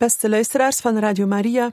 Beste 0.00 0.28
luisteraars 0.28 0.80
van 0.80 0.98
Radio 0.98 1.26
Maria, 1.26 1.72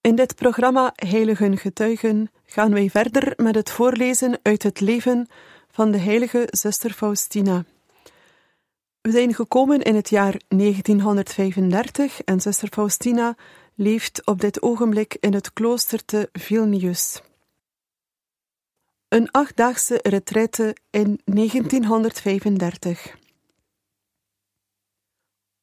in 0.00 0.14
dit 0.14 0.34
programma 0.34 0.92
Heiligen 0.94 1.58
Getuigen 1.58 2.30
gaan 2.44 2.72
wij 2.72 2.90
verder 2.90 3.32
met 3.36 3.54
het 3.54 3.70
voorlezen 3.70 4.38
uit 4.42 4.62
het 4.62 4.80
leven 4.80 5.28
van 5.70 5.90
de 5.90 5.98
heilige 5.98 6.48
zuster 6.50 6.92
Faustina. 6.92 7.64
We 9.00 9.10
zijn 9.10 9.34
gekomen 9.34 9.82
in 9.82 9.94
het 9.94 10.08
jaar 10.08 10.40
1935 10.48 12.20
en 12.20 12.40
zuster 12.40 12.68
Faustina 12.68 13.36
leeft 13.74 14.26
op 14.26 14.40
dit 14.40 14.62
ogenblik 14.62 15.16
in 15.20 15.34
het 15.34 15.52
klooster 15.52 16.04
te 16.04 16.28
Vilnius. 16.32 17.22
Een 19.08 19.30
achtdaagse 19.30 19.98
retraite 20.02 20.76
in 20.90 21.20
1935. 21.24 23.16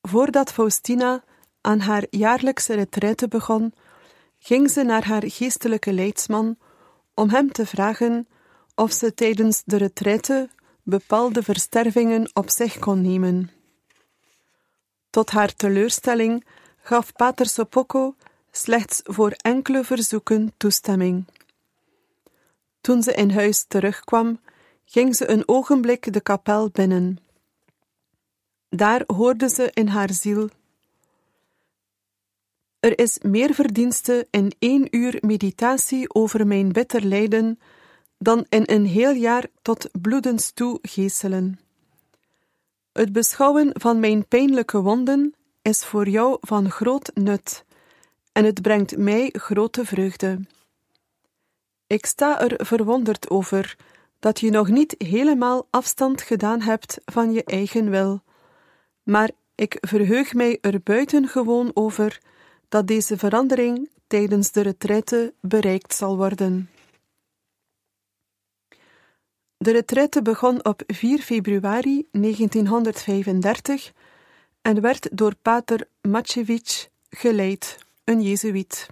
Voordat 0.01 0.51
Faustina 0.51 1.23
aan 1.63 1.79
haar 1.79 2.05
jaarlijkse 2.09 2.73
retraite 2.73 3.27
begon, 3.27 3.73
ging 4.39 4.69
ze 4.69 4.83
naar 4.83 5.05
haar 5.05 5.23
geestelijke 5.25 5.93
leidsman 5.93 6.57
om 7.13 7.29
hem 7.29 7.51
te 7.51 7.65
vragen 7.65 8.27
of 8.75 8.91
ze 8.91 9.13
tijdens 9.13 9.61
de 9.65 9.77
retraite 9.77 10.49
bepaalde 10.83 11.43
verstervingen 11.43 12.29
op 12.33 12.49
zich 12.49 12.79
kon 12.79 13.01
nemen. 13.01 13.51
Tot 15.09 15.29
haar 15.29 15.55
teleurstelling 15.55 16.45
gaf 16.81 17.13
Pater 17.13 17.45
Sopocco 17.45 18.15
slechts 18.51 19.01
voor 19.03 19.31
enkele 19.31 19.83
verzoeken 19.83 20.53
toestemming. 20.57 21.25
Toen 22.81 23.03
ze 23.03 23.13
in 23.13 23.31
huis 23.31 23.65
terugkwam, 23.67 24.39
ging 24.85 25.15
ze 25.15 25.29
een 25.29 25.43
ogenblik 25.45 26.13
de 26.13 26.21
kapel 26.21 26.69
binnen. 26.69 27.17
Daar 28.69 29.03
hoorde 29.05 29.49
ze 29.49 29.71
in 29.73 29.87
haar 29.87 30.13
ziel 30.13 30.49
er 32.83 32.99
is 32.99 33.17
meer 33.21 33.53
verdienste 33.53 34.27
in 34.29 34.53
één 34.59 34.87
uur 34.91 35.17
meditatie 35.21 36.13
over 36.13 36.47
mijn 36.47 36.71
bitter 36.71 37.05
lijden 37.05 37.59
dan 38.17 38.45
in 38.49 38.63
een 38.65 38.85
heel 38.85 39.11
jaar 39.11 39.45
tot 39.61 39.89
bloedens 40.01 40.51
toe 40.51 40.79
geeselen. 40.81 41.59
Het 42.91 43.11
beschouwen 43.11 43.69
van 43.73 43.99
mijn 43.99 44.27
pijnlijke 44.27 44.81
wonden 44.81 45.33
is 45.61 45.85
voor 45.85 46.09
jou 46.09 46.37
van 46.41 46.69
groot 46.71 47.11
nut 47.13 47.65
en 48.31 48.45
het 48.45 48.61
brengt 48.61 48.97
mij 48.97 49.29
grote 49.33 49.85
vreugde. 49.85 50.39
Ik 51.87 52.05
sta 52.05 52.41
er 52.41 52.65
verwonderd 52.65 53.29
over 53.29 53.77
dat 54.19 54.39
je 54.39 54.49
nog 54.49 54.67
niet 54.67 54.95
helemaal 54.97 55.67
afstand 55.69 56.21
gedaan 56.21 56.61
hebt 56.61 56.97
van 57.05 57.31
je 57.31 57.43
eigen 57.43 57.89
wil, 57.89 58.21
maar 59.03 59.31
ik 59.55 59.77
verheug 59.81 60.33
mij 60.33 60.57
er 60.61 60.81
buitengewoon 60.83 61.71
over 61.73 62.19
dat 62.73 62.87
deze 62.87 63.17
verandering 63.17 63.89
tijdens 64.07 64.51
de 64.51 64.61
retraite 64.61 65.33
bereikt 65.39 65.93
zal 65.93 66.17
worden. 66.17 66.69
De 69.57 69.71
retraite 69.71 70.21
begon 70.21 70.65
op 70.65 70.83
4 70.87 71.19
februari 71.19 72.07
1935 72.11 73.93
en 74.61 74.81
werd 74.81 75.17
door 75.17 75.35
pater 75.41 75.87
Matjewicz 76.01 76.87
geleid, 77.09 77.77
een 78.03 78.21
Jezuïet. 78.21 78.87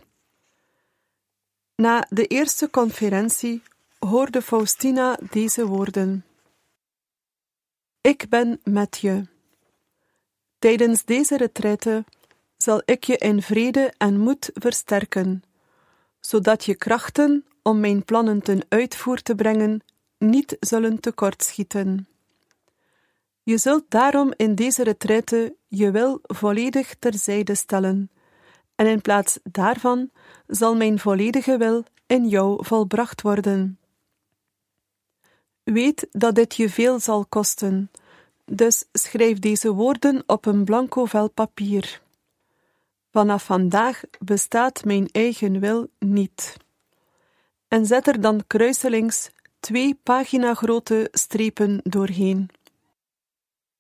Na 1.75 2.05
de 2.09 2.27
eerste 2.27 2.69
conferentie 2.69 3.61
hoorde 3.99 4.41
Faustina 4.41 5.19
deze 5.29 5.65
woorden: 5.65 6.25
Ik 8.01 8.29
ben 8.29 8.59
met 8.63 8.97
je. 8.97 9.25
Tijdens 10.59 11.03
deze 11.05 11.37
retraite 11.37 12.03
zal 12.61 12.81
ik 12.85 13.03
je 13.03 13.17
in 13.17 13.41
vrede 13.41 13.93
en 13.97 14.19
moed 14.19 14.49
versterken, 14.53 15.43
zodat 16.19 16.65
je 16.65 16.75
krachten 16.75 17.45
om 17.61 17.79
mijn 17.79 18.05
plannen 18.05 18.41
ten 18.41 18.65
uitvoer 18.69 19.21
te 19.21 19.35
brengen 19.35 19.81
niet 20.17 20.57
zullen 20.59 20.99
tekortschieten. 20.99 22.07
Je 23.43 23.57
zult 23.57 23.83
daarom 23.87 24.33
in 24.35 24.55
deze 24.55 24.83
retraite 24.83 25.55
je 25.67 25.91
wil 25.91 26.19
volledig 26.21 26.95
terzijde 26.99 27.55
stellen, 27.55 28.09
en 28.75 28.87
in 28.87 29.01
plaats 29.01 29.39
daarvan 29.43 30.09
zal 30.47 30.75
mijn 30.75 30.99
volledige 30.99 31.57
wil 31.57 31.83
in 32.07 32.27
jou 32.27 32.65
volbracht 32.65 33.21
worden. 33.21 33.79
Weet 35.63 36.07
dat 36.11 36.35
dit 36.35 36.55
je 36.55 36.69
veel 36.69 36.99
zal 36.99 37.25
kosten, 37.25 37.91
dus 38.45 38.85
schrijf 38.91 39.39
deze 39.39 39.71
woorden 39.71 40.23
op 40.25 40.45
een 40.45 40.63
blanco 40.63 41.05
vel 41.05 41.29
papier. 41.29 42.01
Vanaf 43.11 43.43
vandaag 43.43 44.01
bestaat 44.19 44.85
mijn 44.85 45.07
eigen 45.11 45.59
wil 45.59 45.89
niet. 45.99 46.57
En 47.67 47.85
zet 47.85 48.07
er 48.07 48.21
dan 48.21 48.43
kruiselings 48.47 49.29
twee 49.59 49.99
paginagrote 50.03 51.07
strepen 51.11 51.79
doorheen. 51.83 52.49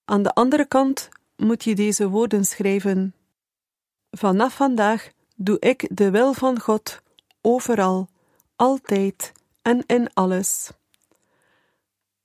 Aan 0.05 0.23
de 0.23 0.33
andere 0.33 0.65
kant 0.65 1.09
moet 1.35 1.63
je 1.63 1.75
deze 1.75 2.09
woorden 2.09 2.45
schrijven. 2.45 3.15
Vanaf 4.11 4.55
vandaag 4.55 5.11
doe 5.35 5.59
ik 5.59 5.89
de 5.91 6.11
wil 6.11 6.33
van 6.33 6.59
God 6.59 7.01
overal, 7.41 8.09
altijd 8.55 9.31
en 9.61 9.83
in 9.85 10.13
alles. 10.13 10.71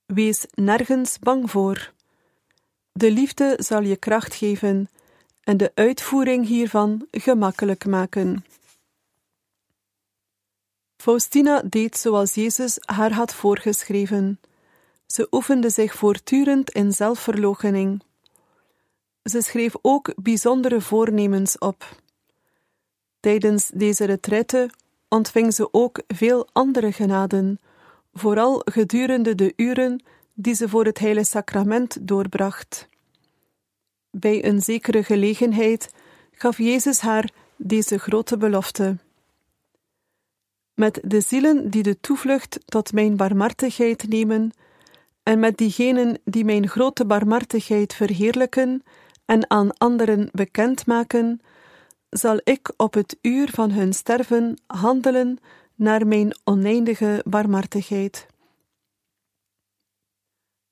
Wees 0.07 0.47
nergens 0.55 1.19
bang 1.19 1.51
voor. 1.51 1.93
De 2.93 3.11
liefde 3.11 3.55
zal 3.59 3.81
je 3.81 3.97
kracht 3.97 4.35
geven 4.35 4.89
en 5.47 5.57
de 5.57 5.73
uitvoering 5.75 6.47
hiervan 6.47 7.07
gemakkelijk 7.11 7.87
maken. 7.87 8.45
Faustina 10.97 11.63
deed 11.63 11.97
zoals 11.97 12.35
Jezus 12.35 12.79
haar 12.81 13.13
had 13.13 13.35
voorgeschreven. 13.35 14.41
Ze 15.07 15.27
oefende 15.31 15.71
zich 15.71 15.95
voortdurend 15.95 16.71
in 16.71 16.93
zelfverloochening. 16.93 18.03
Ze 19.23 19.41
schreef 19.43 19.75
ook 19.83 20.13
bijzondere 20.17 20.81
voornemens 20.81 21.59
op. 21.59 22.01
Tijdens 23.21 23.71
deze 23.75 24.05
retraite 24.05 24.71
ontving 25.09 25.55
ze 25.55 25.69
ook 25.73 26.03
veel 26.07 26.49
andere 26.53 26.93
genaden, 26.93 27.61
vooral 28.13 28.63
gedurende 28.65 29.35
de 29.35 29.53
uren 29.57 30.03
die 30.35 30.55
ze 30.55 30.69
voor 30.69 30.85
het 30.85 30.99
Heilige 30.99 31.27
Sacrament 31.27 32.09
doorbracht. 32.09 32.89
Bij 34.19 34.45
een 34.45 34.61
zekere 34.61 35.03
gelegenheid 35.05 35.95
gaf 36.33 36.59
Jezus 36.59 37.01
haar 37.01 37.31
deze 37.57 37.99
grote 37.99 38.37
belofte. 38.37 38.97
Met 40.75 41.01
de 41.03 41.21
zielen 41.21 41.71
die 41.71 41.83
de 41.83 42.01
toevlucht 42.01 42.59
tot 42.65 42.93
mijn 42.93 43.17
barmhartigheid 43.17 44.09
nemen, 44.09 44.51
en 45.23 45.39
met 45.39 45.59
diegenen 45.59 46.19
die 46.25 46.45
mijn 46.45 46.69
grote 46.69 47.07
barmhartigheid 47.07 47.95
verheerlijken 47.95 48.83
en 49.25 49.51
aan 49.51 49.77
anderen 49.77 50.29
bekendmaken, 50.33 51.41
zal 52.11 52.41
ik 52.45 52.73
op 52.77 52.95
het 52.95 53.19
uur 53.23 53.51
van 53.51 53.71
hun 53.71 53.93
sterven 53.93 54.57
handelen 54.67 55.39
naar 55.75 56.07
mijn 56.07 56.37
oneindige 56.45 57.23
barmhartigheid. 57.27 58.27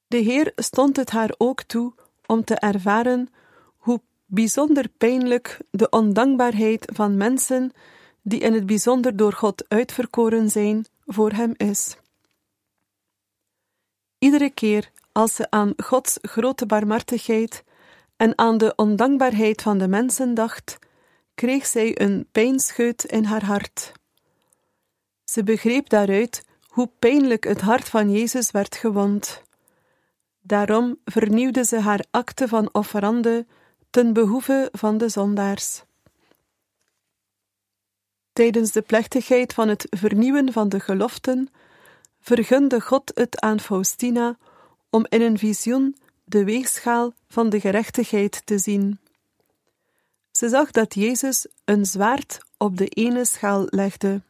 De 0.06 0.16
Heer 0.16 0.52
stond 0.56 0.96
het 0.96 1.10
haar 1.10 1.34
ook 1.38 1.62
toe 1.62 1.92
om 2.26 2.44
te 2.44 2.54
ervaren 2.54 3.28
hoe 3.76 4.00
bijzonder 4.26 4.88
pijnlijk 4.88 5.58
de 5.70 5.88
ondankbaarheid 5.88 6.90
van 6.92 7.16
mensen 7.16 7.72
die 8.22 8.40
in 8.40 8.52
het 8.52 8.66
bijzonder 8.66 9.16
door 9.16 9.32
God 9.32 9.64
uitverkoren 9.68 10.50
zijn, 10.50 10.86
voor 11.04 11.30
hem 11.30 11.52
is. 11.56 11.96
Iedere 14.18 14.50
keer 14.50 14.90
als 15.12 15.34
ze 15.34 15.50
aan 15.50 15.72
Gods 15.76 16.18
grote 16.22 16.66
barmhartigheid 16.66 17.64
en 18.16 18.38
aan 18.38 18.58
de 18.58 18.72
ondankbaarheid 18.76 19.62
van 19.62 19.78
de 19.78 19.88
mensen 19.88 20.34
dacht, 20.34 20.78
kreeg 21.34 21.66
zij 21.66 22.00
een 22.00 22.28
pijnscheut 22.32 23.04
in 23.04 23.24
haar 23.24 23.44
hart. 23.44 23.92
Ze 25.24 25.42
begreep 25.42 25.88
daaruit 25.88 26.44
hoe 26.68 26.90
pijnlijk 26.98 27.44
het 27.44 27.60
hart 27.60 27.88
van 27.88 28.10
Jezus 28.10 28.50
werd 28.50 28.76
gewond. 28.76 29.42
Daarom 30.46 30.98
vernieuwde 31.04 31.64
ze 31.64 31.80
haar 31.80 32.04
akte 32.10 32.48
van 32.48 32.68
offerande 32.72 33.46
ten 33.90 34.12
behoeve 34.12 34.68
van 34.72 34.98
de 34.98 35.08
zondaars. 35.08 35.82
Tijdens 38.32 38.72
de 38.72 38.82
plechtigheid 38.82 39.52
van 39.52 39.68
het 39.68 39.86
vernieuwen 39.90 40.52
van 40.52 40.68
de 40.68 40.80
geloften 40.80 41.48
vergunde 42.20 42.80
God 42.80 43.12
het 43.14 43.40
aan 43.40 43.60
Faustina 43.60 44.36
om 44.90 45.06
in 45.08 45.22
een 45.22 45.38
visioen 45.38 45.96
de 46.24 46.44
weegschaal 46.44 47.12
van 47.28 47.48
de 47.48 47.60
gerechtigheid 47.60 48.46
te 48.46 48.58
zien. 48.58 48.98
Ze 50.32 50.48
zag 50.48 50.70
dat 50.70 50.94
Jezus 50.94 51.46
een 51.64 51.86
zwaard 51.86 52.38
op 52.56 52.76
de 52.76 52.88
ene 52.88 53.24
schaal 53.24 53.66
legde. 53.68 54.22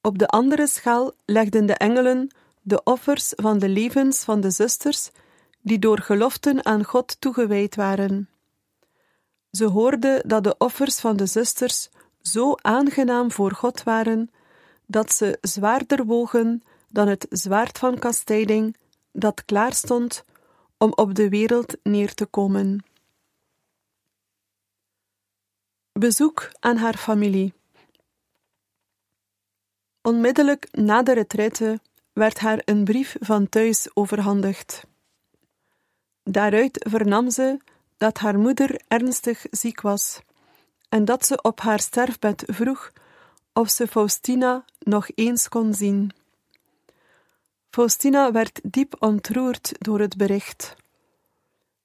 Op 0.00 0.18
de 0.18 0.28
andere 0.28 0.66
schaal 0.66 1.12
legden 1.24 1.66
de 1.66 1.74
engelen 1.74 2.30
de 2.66 2.82
offers 2.84 3.32
van 3.36 3.58
de 3.58 3.68
levens 3.68 4.24
van 4.24 4.40
de 4.40 4.50
zusters 4.50 5.10
die 5.60 5.78
door 5.78 5.98
geloften 5.98 6.64
aan 6.64 6.84
God 6.84 7.20
toegewijd 7.20 7.74
waren. 7.74 8.28
Ze 9.50 9.64
hoorden 9.64 10.28
dat 10.28 10.44
de 10.44 10.54
offers 10.58 11.00
van 11.00 11.16
de 11.16 11.26
zusters 11.26 11.88
zo 12.20 12.54
aangenaam 12.54 13.32
voor 13.32 13.52
God 13.52 13.82
waren 13.82 14.30
dat 14.86 15.12
ze 15.12 15.38
zwaarder 15.40 16.04
wogen 16.04 16.62
dan 16.88 17.08
het 17.08 17.26
zwaard 17.30 17.78
van 17.78 17.98
kastijding 17.98 18.76
dat 19.12 19.44
klaar 19.44 19.72
stond 19.72 20.24
om 20.78 20.92
op 20.94 21.14
de 21.14 21.28
wereld 21.28 21.76
neer 21.82 22.14
te 22.14 22.26
komen. 22.26 22.84
Bezoek 25.92 26.50
aan 26.60 26.76
haar 26.76 26.96
familie. 26.96 27.54
Onmiddellijk 30.02 30.68
na 30.72 31.02
de 31.02 31.12
retraite 31.12 31.80
werd 32.16 32.38
haar 32.38 32.62
een 32.64 32.84
brief 32.84 33.16
van 33.20 33.48
thuis 33.48 33.88
overhandigd. 33.94 34.86
Daaruit 36.22 36.86
vernam 36.88 37.30
ze 37.30 37.58
dat 37.96 38.18
haar 38.18 38.38
moeder 38.38 38.80
ernstig 38.88 39.46
ziek 39.50 39.80
was 39.80 40.20
en 40.88 41.04
dat 41.04 41.26
ze 41.26 41.42
op 41.42 41.60
haar 41.60 41.80
sterfbed 41.80 42.44
vroeg 42.46 42.92
of 43.52 43.70
ze 43.70 43.86
Faustina 43.86 44.64
nog 44.78 45.08
eens 45.14 45.48
kon 45.48 45.74
zien. 45.74 46.10
Faustina 47.70 48.32
werd 48.32 48.60
diep 48.62 48.96
ontroerd 48.98 49.72
door 49.78 50.00
het 50.00 50.16
bericht. 50.16 50.76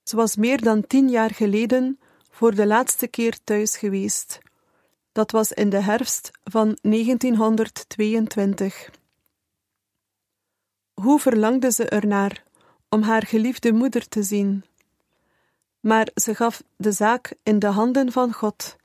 Ze 0.03 0.15
was 0.15 0.35
meer 0.35 0.61
dan 0.61 0.87
tien 0.87 1.09
jaar 1.09 1.33
geleden 1.33 1.99
voor 2.29 2.55
de 2.55 2.65
laatste 2.65 3.07
keer 3.07 3.37
thuis 3.43 3.77
geweest. 3.77 4.39
Dat 5.11 5.31
was 5.31 5.51
in 5.51 5.69
de 5.69 5.81
herfst 5.81 6.31
van 6.43 6.77
1922. 6.81 8.99
Hoe 11.01 11.19
verlangde 11.19 11.71
ze 11.71 11.89
ernaar 11.89 12.43
om 12.89 13.01
haar 13.01 13.25
geliefde 13.25 13.73
moeder 13.73 14.07
te 14.07 14.23
zien? 14.23 14.65
Maar 15.79 16.09
ze 16.13 16.35
gaf 16.35 16.63
de 16.75 16.91
zaak 16.91 17.33
in 17.43 17.59
de 17.59 17.67
handen 17.67 18.11
van 18.11 18.33
God 18.33 18.75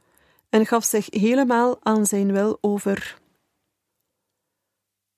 en 0.49 0.67
gaf 0.67 0.85
zich 0.85 1.07
helemaal 1.11 1.77
aan 1.83 2.07
zijn 2.07 2.33
wil 2.33 2.59
over. 2.61 3.19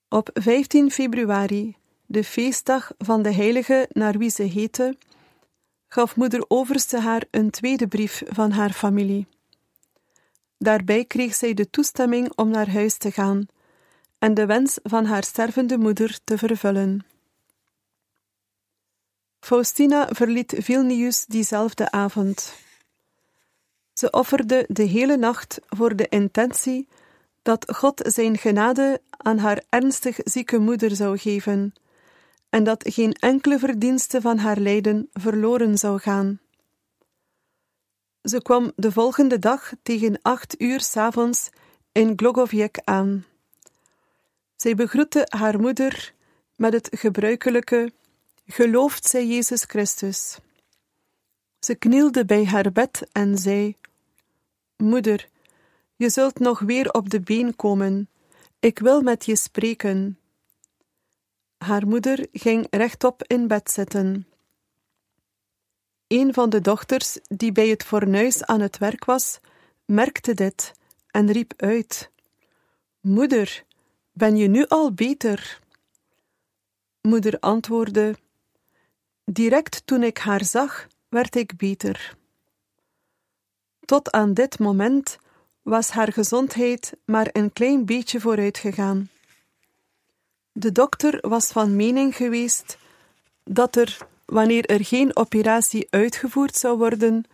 Op 0.08 0.30
15 0.32 0.90
februari, 0.90 1.76
de 2.06 2.24
feestdag 2.24 2.92
van 2.98 3.22
de 3.22 3.32
heilige 3.32 3.88
naar 3.92 4.18
wie 4.18 4.30
ze 4.30 4.42
heette, 4.42 4.96
gaf 5.88 6.16
moeder 6.16 6.44
Overste 6.48 6.98
haar 6.98 7.24
een 7.30 7.50
tweede 7.50 7.88
brief 7.88 8.22
van 8.26 8.50
haar 8.50 8.72
familie. 8.72 9.26
Daarbij 10.56 11.04
kreeg 11.04 11.34
zij 11.34 11.54
de 11.54 11.70
toestemming 11.70 12.32
om 12.34 12.50
naar 12.50 12.70
huis 12.70 12.96
te 12.96 13.10
gaan 13.10 13.48
en 14.18 14.34
de 14.34 14.46
wens 14.46 14.78
van 14.82 15.04
haar 15.04 15.24
stervende 15.24 15.78
moeder 15.78 16.18
te 16.24 16.38
vervullen. 16.38 17.06
Faustina 19.40 20.08
verliet 20.10 20.54
Vilnius 20.58 21.26
diezelfde 21.26 21.90
avond. 21.90 22.54
Ze 23.92 24.10
offerde 24.10 24.64
de 24.68 24.82
hele 24.82 25.16
nacht 25.16 25.60
voor 25.68 25.96
de 25.96 26.08
intentie 26.08 26.88
dat 27.42 27.74
God 27.76 28.02
zijn 28.04 28.38
genade 28.38 29.00
aan 29.10 29.38
haar 29.38 29.62
ernstig 29.68 30.18
zieke 30.24 30.58
moeder 30.58 30.96
zou 30.96 31.18
geven 31.18 31.72
en 32.48 32.64
dat 32.64 32.84
geen 32.88 33.12
enkele 33.12 33.58
verdienste 33.58 34.20
van 34.20 34.38
haar 34.38 34.58
lijden 34.58 35.08
verloren 35.12 35.78
zou 35.78 35.98
gaan. 35.98 36.40
Ze 38.22 38.42
kwam 38.42 38.72
de 38.76 38.92
volgende 38.92 39.38
dag 39.38 39.72
tegen 39.82 40.18
acht 40.22 40.60
uur 40.60 40.80
s'avonds 40.80 41.50
in 41.92 42.12
Glogoviec 42.16 42.78
aan. 42.84 43.24
Zij 44.60 44.74
begroette 44.74 45.26
haar 45.28 45.60
moeder 45.60 46.14
met 46.56 46.72
het 46.72 46.88
gebruikelijke: 46.90 47.92
Gelooft 48.46 49.04
zij 49.04 49.26
Jezus 49.26 49.64
Christus? 49.64 50.38
Ze 51.58 51.74
knielde 51.74 52.24
bij 52.24 52.44
haar 52.44 52.72
bed 52.72 53.08
en 53.12 53.38
zei: 53.38 53.76
Moeder, 54.76 55.28
je 55.96 56.10
zult 56.10 56.38
nog 56.38 56.58
weer 56.58 56.90
op 56.90 57.10
de 57.10 57.20
been 57.20 57.56
komen. 57.56 58.08
Ik 58.58 58.78
wil 58.78 59.02
met 59.02 59.24
je 59.24 59.36
spreken. 59.36 60.18
Haar 61.58 61.86
moeder 61.86 62.26
ging 62.32 62.66
rechtop 62.70 63.22
in 63.22 63.48
bed 63.48 63.70
zitten. 63.70 64.26
Een 66.06 66.34
van 66.34 66.50
de 66.50 66.60
dochters, 66.60 67.18
die 67.22 67.52
bij 67.52 67.68
het 67.68 67.84
fornuis 67.84 68.44
aan 68.44 68.60
het 68.60 68.78
werk 68.78 69.04
was, 69.04 69.40
merkte 69.84 70.34
dit 70.34 70.72
en 71.10 71.32
riep 71.32 71.52
uit: 71.56 72.10
Moeder, 73.00 73.66
ben 74.18 74.36
je 74.36 74.48
nu 74.48 74.66
al 74.66 74.92
beter? 74.92 75.60
Moeder 77.00 77.38
antwoordde: 77.40 78.16
Direct 79.24 79.82
toen 79.86 80.02
ik 80.02 80.18
haar 80.18 80.44
zag, 80.44 80.86
werd 81.08 81.36
ik 81.36 81.56
beter. 81.56 82.16
Tot 83.84 84.10
aan 84.10 84.34
dit 84.34 84.58
moment 84.58 85.18
was 85.62 85.90
haar 85.90 86.12
gezondheid 86.12 86.96
maar 87.04 87.28
een 87.32 87.52
klein 87.52 87.84
beetje 87.84 88.20
vooruit 88.20 88.58
gegaan. 88.58 89.10
De 90.52 90.72
dokter 90.72 91.28
was 91.28 91.46
van 91.46 91.76
mening 91.76 92.16
geweest 92.16 92.78
dat 93.44 93.76
er, 93.76 93.98
wanneer 94.24 94.66
er 94.66 94.84
geen 94.84 95.16
operatie 95.16 95.86
uitgevoerd 95.90 96.56
zou 96.56 96.78
worden, 96.78 97.24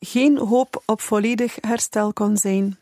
geen 0.00 0.38
hoop 0.38 0.82
op 0.86 1.00
volledig 1.00 1.56
herstel 1.60 2.12
kon 2.12 2.36
zijn. 2.36 2.78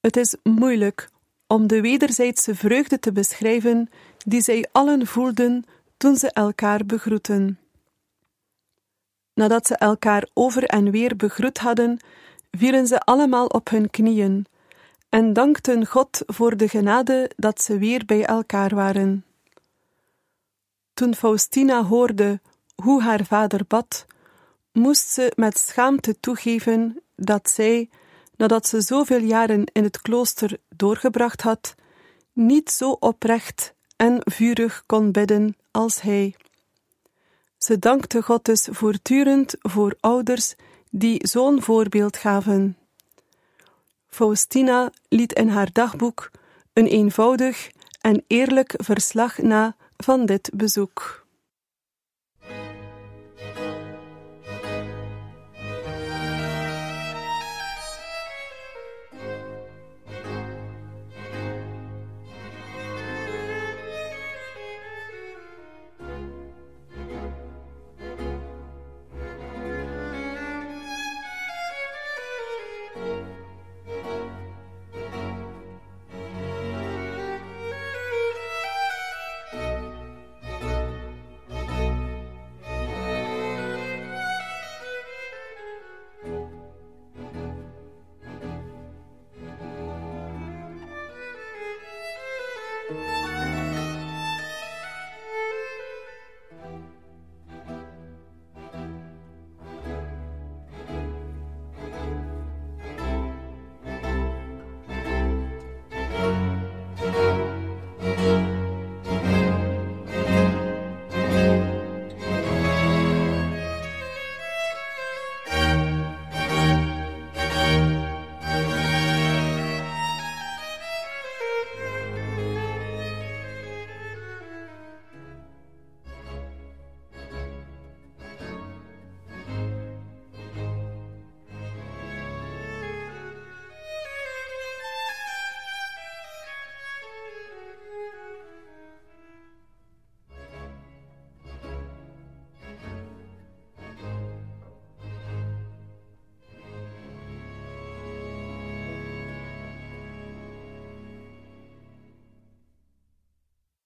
Het 0.00 0.16
is 0.16 0.36
moeilijk 0.42 1.10
om 1.52 1.66
de 1.66 1.80
wederzijdse 1.80 2.54
vreugde 2.54 2.98
te 2.98 3.12
beschrijven 3.12 3.88
die 4.24 4.40
zij 4.40 4.68
allen 4.72 5.06
voelden 5.06 5.64
toen 5.96 6.16
ze 6.16 6.30
elkaar 6.30 6.86
begroeten. 6.86 7.58
Nadat 9.34 9.66
ze 9.66 9.76
elkaar 9.76 10.28
over 10.34 10.64
en 10.64 10.90
weer 10.90 11.16
begroet 11.16 11.58
hadden, 11.58 11.98
vielen 12.50 12.86
ze 12.86 13.00
allemaal 13.00 13.46
op 13.46 13.70
hun 13.70 13.90
knieën 13.90 14.46
en 15.08 15.32
dankten 15.32 15.86
God 15.86 16.22
voor 16.26 16.56
de 16.56 16.68
genade 16.68 17.30
dat 17.36 17.62
ze 17.62 17.78
weer 17.78 18.04
bij 18.04 18.24
elkaar 18.24 18.74
waren. 18.74 19.24
Toen 20.94 21.14
Faustina 21.14 21.84
hoorde 21.84 22.40
hoe 22.74 23.02
haar 23.02 23.24
vader 23.24 23.60
bad, 23.68 24.06
moest 24.72 25.08
ze 25.08 25.32
met 25.36 25.58
schaamte 25.58 26.20
toegeven 26.20 27.02
dat 27.16 27.50
zij, 27.50 27.88
nadat 28.36 28.66
ze 28.66 28.80
zoveel 28.80 29.20
jaren 29.20 29.64
in 29.72 29.84
het 29.84 30.00
klooster 30.00 30.58
doorgebracht 30.76 31.40
had, 31.40 31.74
niet 32.32 32.70
zo 32.70 32.90
oprecht 32.90 33.74
en 33.96 34.18
vurig 34.20 34.82
kon 34.86 35.12
bidden 35.12 35.56
als 35.70 36.00
hij. 36.00 36.36
Ze 37.58 37.78
dankte 37.78 38.22
God 38.22 38.44
dus 38.44 38.68
voortdurend 38.70 39.54
voor 39.58 39.96
ouders 40.00 40.54
die 40.90 41.26
zo'n 41.28 41.62
voorbeeld 41.62 42.16
gaven. 42.16 42.76
Faustina 44.08 44.90
liet 45.08 45.32
in 45.32 45.48
haar 45.48 45.72
dagboek 45.72 46.30
een 46.72 46.86
eenvoudig 46.86 47.70
en 48.00 48.24
eerlijk 48.26 48.74
verslag 48.76 49.38
na 49.38 49.76
van 49.96 50.26
dit 50.26 50.50
bezoek. 50.54 51.21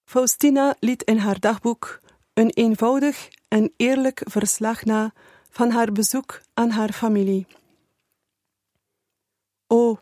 Faustina 0.07 0.75
liet 0.79 1.03
in 1.03 1.17
haar 1.17 1.39
dagboek 1.39 1.99
een 2.33 2.49
eenvoudig 2.49 3.29
en 3.47 3.73
eerlijk 3.77 4.21
verslag 4.25 4.85
na 4.85 5.13
van 5.49 5.69
haar 5.69 5.91
bezoek 5.91 6.41
aan 6.53 6.69
haar 6.69 6.91
familie. 6.91 7.47
O, 9.67 9.97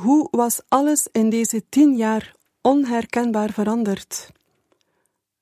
hoe 0.00 0.28
was 0.30 0.60
alles 0.68 1.08
in 1.12 1.30
deze 1.30 1.62
tien 1.68 1.96
jaar 1.96 2.34
onherkenbaar 2.60 3.52
veranderd? 3.52 4.30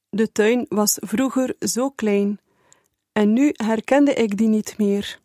De 0.09 0.33
tuin 0.33 0.67
was 0.69 0.99
vroeger 1.01 1.57
zo 1.59 1.91
klein 1.91 2.41
en 3.13 3.33
nu 3.33 3.53
herkende 3.53 4.13
ik 4.13 4.37
die 4.37 4.49
niet 4.49 4.79
meer. 4.79 5.21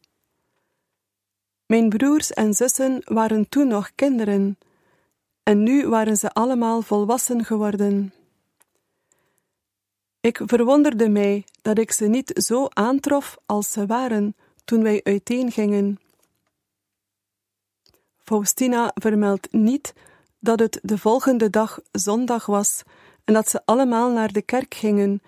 Mijn 1.65 1.89
broers 1.89 2.31
en 2.31 2.53
zussen 2.53 3.01
waren 3.05 3.49
toen 3.49 3.67
nog 3.67 3.91
kinderen 3.95 4.57
en 5.43 5.63
nu 5.63 5.87
waren 5.87 6.17
ze 6.17 6.33
allemaal 6.33 6.81
volwassen 6.81 7.45
geworden. 7.45 8.13
Ik 10.21 10.41
verwonderde 10.45 11.09
mij 11.09 11.45
dat 11.61 11.77
ik 11.77 11.91
ze 11.91 12.07
niet 12.07 12.31
zo 12.35 12.67
aantrof 12.69 13.37
als 13.45 13.71
ze 13.71 13.85
waren 13.85 14.35
toen 14.65 14.83
wij 14.83 15.01
uiteengingen. 15.03 15.99
Faustina 18.17 18.91
vermeldt 18.93 19.51
niet 19.51 19.93
dat 20.39 20.59
het 20.59 20.79
de 20.81 20.97
volgende 20.97 21.49
dag 21.49 21.79
zondag 21.91 22.45
was 22.45 22.83
en 23.23 23.33
dat 23.33 23.49
ze 23.49 23.61
allemaal 23.65 24.11
naar 24.11 24.31
de 24.31 24.41
kerk 24.41 24.73
gingen, 24.73 25.21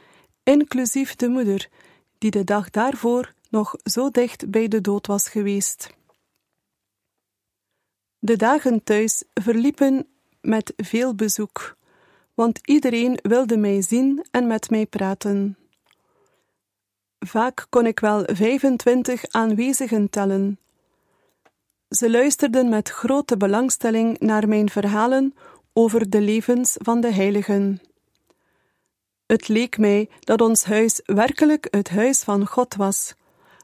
inclusief 0.43 1.15
de 1.15 1.27
moeder, 1.27 1.69
die 2.17 2.31
de 2.31 2.43
dag 2.43 2.69
daarvoor 2.69 3.33
nog 3.49 3.75
zo 3.83 4.09
dicht 4.09 4.49
bij 4.49 4.67
de 4.67 4.81
dood 4.81 5.07
was 5.07 5.29
geweest. 5.29 5.89
De 8.19 8.35
dagen 8.35 8.83
thuis 8.83 9.23
verliepen 9.33 10.07
met 10.41 10.73
veel 10.75 11.15
bezoek, 11.15 11.77
want 12.33 12.59
iedereen 12.67 13.19
wilde 13.21 13.57
mij 13.57 13.81
zien 13.81 14.25
en 14.31 14.47
met 14.47 14.69
mij 14.69 14.85
praten. 14.85 15.57
Vaak 17.19 17.65
kon 17.69 17.85
ik 17.85 17.99
wel 17.99 18.23
25 18.25 19.25
aanwezigen 19.29 20.09
tellen. 20.09 20.59
Ze 21.89 22.09
luisterden 22.09 22.69
met 22.69 22.89
grote 22.89 23.37
belangstelling 23.37 24.19
naar 24.19 24.47
mijn 24.47 24.69
verhalen 24.69 25.33
over 25.73 26.09
de 26.09 26.21
levens 26.21 26.75
van 26.81 27.01
de 27.01 27.11
heiligen. 27.11 27.81
Het 29.25 29.47
leek 29.47 29.77
mij 29.77 30.09
dat 30.19 30.41
ons 30.41 30.63
huis 30.63 31.01
werkelijk 31.05 31.67
het 31.71 31.89
huis 31.89 32.23
van 32.23 32.47
God 32.47 32.75
was, 32.75 33.13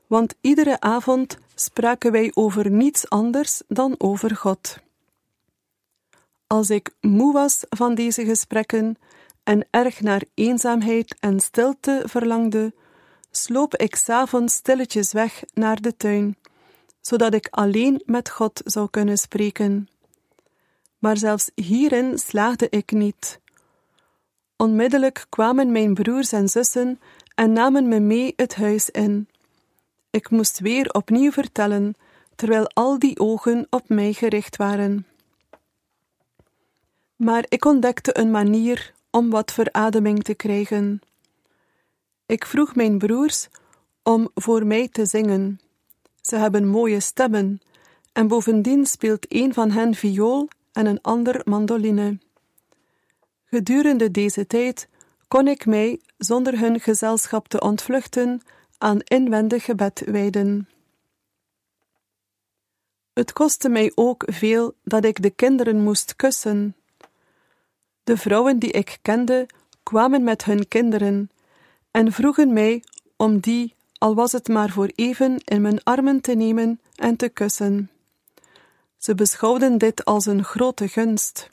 want 0.07 0.35
iedere 0.41 0.79
avond 0.79 1.37
spraken 1.55 2.11
wij 2.11 2.31
over 2.33 2.69
niets 2.71 3.09
anders 3.09 3.61
dan 3.67 3.95
over 3.97 4.35
God. 4.35 4.77
Als 6.51 6.69
ik 6.69 6.91
moe 7.01 7.33
was 7.33 7.63
van 7.69 7.95
deze 7.95 8.25
gesprekken 8.25 8.95
en 9.43 9.67
erg 9.69 10.01
naar 10.01 10.23
eenzaamheid 10.33 11.15
en 11.19 11.39
stilte 11.39 12.03
verlangde, 12.05 12.73
sloop 13.31 13.75
ik 13.75 13.95
s'avonds 13.95 14.53
stilletjes 14.53 15.11
weg 15.11 15.43
naar 15.53 15.81
de 15.81 15.97
tuin, 15.97 16.37
zodat 17.01 17.33
ik 17.33 17.47
alleen 17.51 18.01
met 18.05 18.29
God 18.29 18.61
zou 18.65 18.89
kunnen 18.89 19.17
spreken. 19.17 19.89
Maar 20.97 21.17
zelfs 21.17 21.51
hierin 21.55 22.17
slaagde 22.17 22.67
ik 22.69 22.91
niet. 22.91 23.39
Onmiddellijk 24.57 25.25
kwamen 25.29 25.71
mijn 25.71 25.93
broers 25.93 26.31
en 26.31 26.49
zussen 26.49 26.99
en 27.35 27.53
namen 27.53 27.87
me 27.87 27.99
mee 27.99 28.33
het 28.35 28.55
huis 28.55 28.89
in. 28.89 29.27
Ik 30.09 30.29
moest 30.29 30.59
weer 30.59 30.91
opnieuw 30.91 31.31
vertellen, 31.31 31.95
terwijl 32.35 32.67
al 32.73 32.99
die 32.99 33.19
ogen 33.19 33.67
op 33.69 33.89
mij 33.89 34.13
gericht 34.13 34.55
waren. 34.55 35.08
Maar 37.19 37.45
ik 37.49 37.65
ontdekte 37.65 38.17
een 38.17 38.31
manier 38.31 38.93
om 39.09 39.29
wat 39.29 39.51
verademing 39.51 40.23
te 40.23 40.33
krijgen. 40.33 41.01
Ik 42.25 42.45
vroeg 42.45 42.75
mijn 42.75 42.97
broers 42.97 43.47
om 44.03 44.29
voor 44.35 44.65
mij 44.65 44.87
te 44.87 45.05
zingen. 45.05 45.59
Ze 46.21 46.35
hebben 46.35 46.67
mooie 46.67 46.99
stemmen, 46.99 47.61
en 48.13 48.27
bovendien 48.27 48.85
speelt 48.85 49.25
een 49.33 49.53
van 49.53 49.71
hen 49.71 49.95
viool 49.95 50.47
en 50.71 50.85
een 50.85 51.01
ander 51.01 51.41
mandoline. 51.43 52.17
Gedurende 53.45 54.11
deze 54.11 54.47
tijd 54.47 54.89
kon 55.27 55.47
ik 55.47 55.65
mij, 55.65 55.99
zonder 56.17 56.59
hun 56.59 56.79
gezelschap 56.79 57.47
te 57.47 57.59
ontvluchten, 57.59 58.41
aan 58.77 58.99
inwendig 58.99 59.63
gebed 59.63 60.03
wijden. 60.05 60.69
Het 63.13 63.33
kostte 63.33 63.69
mij 63.69 63.91
ook 63.95 64.23
veel 64.25 64.73
dat 64.83 65.05
ik 65.05 65.21
de 65.21 65.29
kinderen 65.29 65.83
moest 65.83 66.15
kussen. 66.15 66.75
De 68.09 68.17
vrouwen 68.17 68.59
die 68.59 68.71
ik 68.71 68.97
kende 69.01 69.45
kwamen 69.83 70.23
met 70.23 70.43
hun 70.43 70.67
kinderen 70.67 71.29
en 71.91 72.11
vroegen 72.11 72.53
mij 72.53 72.83
om 73.17 73.39
die, 73.39 73.75
al 73.97 74.15
was 74.15 74.31
het 74.31 74.47
maar 74.47 74.69
voor 74.69 74.91
even, 74.95 75.37
in 75.37 75.61
mijn 75.61 75.83
armen 75.83 76.21
te 76.21 76.33
nemen 76.33 76.81
en 76.95 77.15
te 77.15 77.29
kussen. 77.29 77.89
Ze 78.97 79.15
beschouwden 79.15 79.77
dit 79.77 80.05
als 80.05 80.25
een 80.25 80.43
grote 80.43 80.87
gunst. 80.87 81.49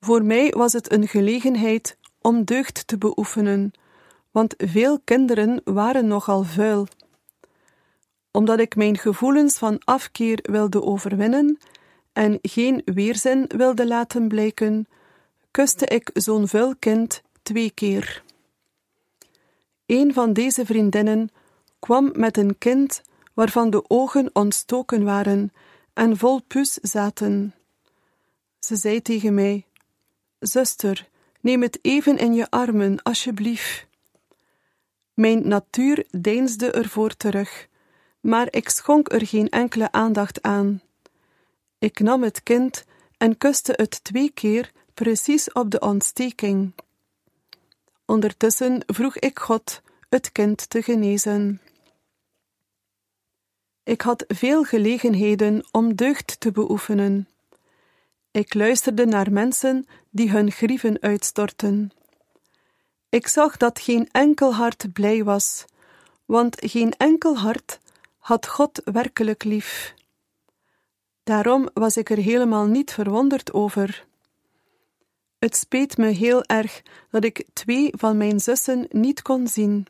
Voor 0.00 0.24
mij 0.24 0.50
was 0.56 0.72
het 0.72 0.92
een 0.92 1.08
gelegenheid 1.08 1.96
om 2.20 2.44
deugd 2.44 2.86
te 2.86 2.98
beoefenen, 2.98 3.72
want 4.30 4.54
veel 4.56 5.00
kinderen 5.04 5.60
waren 5.64 6.06
nogal 6.06 6.42
vuil. 6.42 6.86
Omdat 8.30 8.58
ik 8.58 8.76
mijn 8.76 8.98
gevoelens 8.98 9.58
van 9.58 9.78
afkeer 9.84 10.38
wilde 10.42 10.82
overwinnen 10.82 11.58
en 12.12 12.38
geen 12.42 12.82
weerzin 12.84 13.44
wilde 13.56 13.86
laten 13.86 14.28
blijken, 14.28 14.86
kuste 15.50 15.86
ik 15.86 16.10
zo'n 16.12 16.48
vuil 16.48 16.76
kind 16.76 17.22
twee 17.42 17.70
keer. 17.70 18.22
Een 19.86 20.12
van 20.12 20.32
deze 20.32 20.66
vriendinnen 20.66 21.30
kwam 21.78 22.10
met 22.14 22.36
een 22.36 22.58
kind 22.58 23.02
waarvan 23.34 23.70
de 23.70 23.90
ogen 23.90 24.30
ontstoken 24.32 25.04
waren 25.04 25.52
en 25.92 26.16
vol 26.16 26.42
pus 26.42 26.72
zaten. 26.72 27.54
Ze 28.58 28.76
zei 28.76 29.02
tegen 29.02 29.34
mij: 29.34 29.66
Zuster, 30.38 31.08
neem 31.40 31.62
het 31.62 31.78
even 31.82 32.18
in 32.18 32.34
je 32.34 32.50
armen, 32.50 33.02
alsjeblieft. 33.02 33.86
Mijn 35.14 35.48
natuur 35.48 36.06
deinsde 36.10 36.70
ervoor 36.70 37.16
terug, 37.16 37.68
maar 38.20 38.46
ik 38.50 38.68
schonk 38.68 39.12
er 39.12 39.26
geen 39.26 39.48
enkele 39.48 39.92
aandacht 39.92 40.42
aan. 40.42 40.82
Ik 41.78 42.00
nam 42.00 42.22
het 42.22 42.42
kind 42.42 42.84
en 43.16 43.38
kuste 43.38 43.72
het 43.76 44.04
twee 44.04 44.30
keer 44.30 44.70
precies 45.00 45.52
op 45.52 45.70
de 45.70 45.80
ontsteking. 45.80 46.72
Ondertussen 48.06 48.82
vroeg 48.86 49.16
ik 49.16 49.38
God 49.38 49.82
het 50.08 50.32
kind 50.32 50.70
te 50.70 50.82
genezen. 50.82 51.60
Ik 53.82 54.00
had 54.00 54.24
veel 54.28 54.64
gelegenheden 54.64 55.64
om 55.70 55.94
deugd 55.94 56.40
te 56.40 56.52
beoefenen. 56.52 57.28
Ik 58.30 58.54
luisterde 58.54 59.06
naar 59.06 59.32
mensen 59.32 59.86
die 60.10 60.30
hun 60.30 60.50
grieven 60.50 61.00
uitstortten. 61.00 61.90
Ik 63.08 63.26
zag 63.26 63.56
dat 63.56 63.80
geen 63.80 64.08
enkel 64.10 64.54
hart 64.54 64.92
blij 64.92 65.24
was, 65.24 65.64
want 66.24 66.56
geen 66.58 66.92
enkel 66.96 67.38
hart 67.38 67.78
had 68.18 68.46
God 68.46 68.80
werkelijk 68.84 69.44
lief. 69.44 69.94
Daarom 71.22 71.68
was 71.74 71.96
ik 71.96 72.10
er 72.10 72.18
helemaal 72.18 72.66
niet 72.66 72.92
verwonderd 72.92 73.52
over. 73.52 74.08
Het 75.40 75.56
speet 75.56 75.96
me 75.96 76.06
heel 76.06 76.44
erg 76.44 76.82
dat 77.10 77.24
ik 77.24 77.44
twee 77.52 77.92
van 77.96 78.16
mijn 78.16 78.40
zussen 78.40 78.86
niet 78.90 79.22
kon 79.22 79.48
zien. 79.48 79.86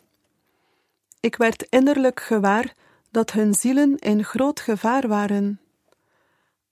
Ik 1.20 1.36
werd 1.36 1.62
innerlijk 1.62 2.20
gewaar 2.20 2.74
dat 3.10 3.30
hun 3.30 3.54
zielen 3.54 3.96
in 3.98 4.24
groot 4.24 4.60
gevaar 4.60 5.08
waren. 5.08 5.60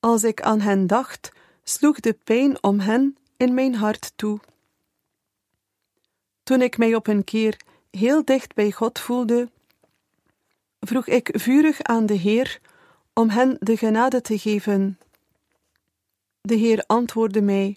Als 0.01 0.25
ik 0.25 0.43
aan 0.43 0.61
hen 0.61 0.87
dacht, 0.87 1.33
sloeg 1.63 2.01
de 2.01 2.13
pijn 2.25 2.63
om 2.63 2.81
hen 2.81 3.17
in 3.37 3.55
mijn 3.55 3.75
hart 3.75 4.13
toe. 4.17 4.41
Toen 6.43 6.63
ik 6.63 6.79
mij 6.79 6.95
op 6.95 7.07
een 7.07 7.25
keer 7.25 7.61
heel 7.91 8.25
dicht 8.25 8.55
bij 8.55 8.71
God 8.71 8.99
voelde, 8.99 9.51
vroeg 10.81 11.07
ik 11.07 11.31
vurig 11.33 11.83
aan 11.83 12.07
de 12.07 12.15
Heer 12.15 12.61
om 13.13 13.29
hen 13.29 13.57
de 13.61 13.77
genade 13.77 14.21
te 14.21 14.39
geven. 14.39 14.99
De 16.41 16.55
Heer 16.55 16.85
antwoordde 16.87 17.43
mij: 17.43 17.77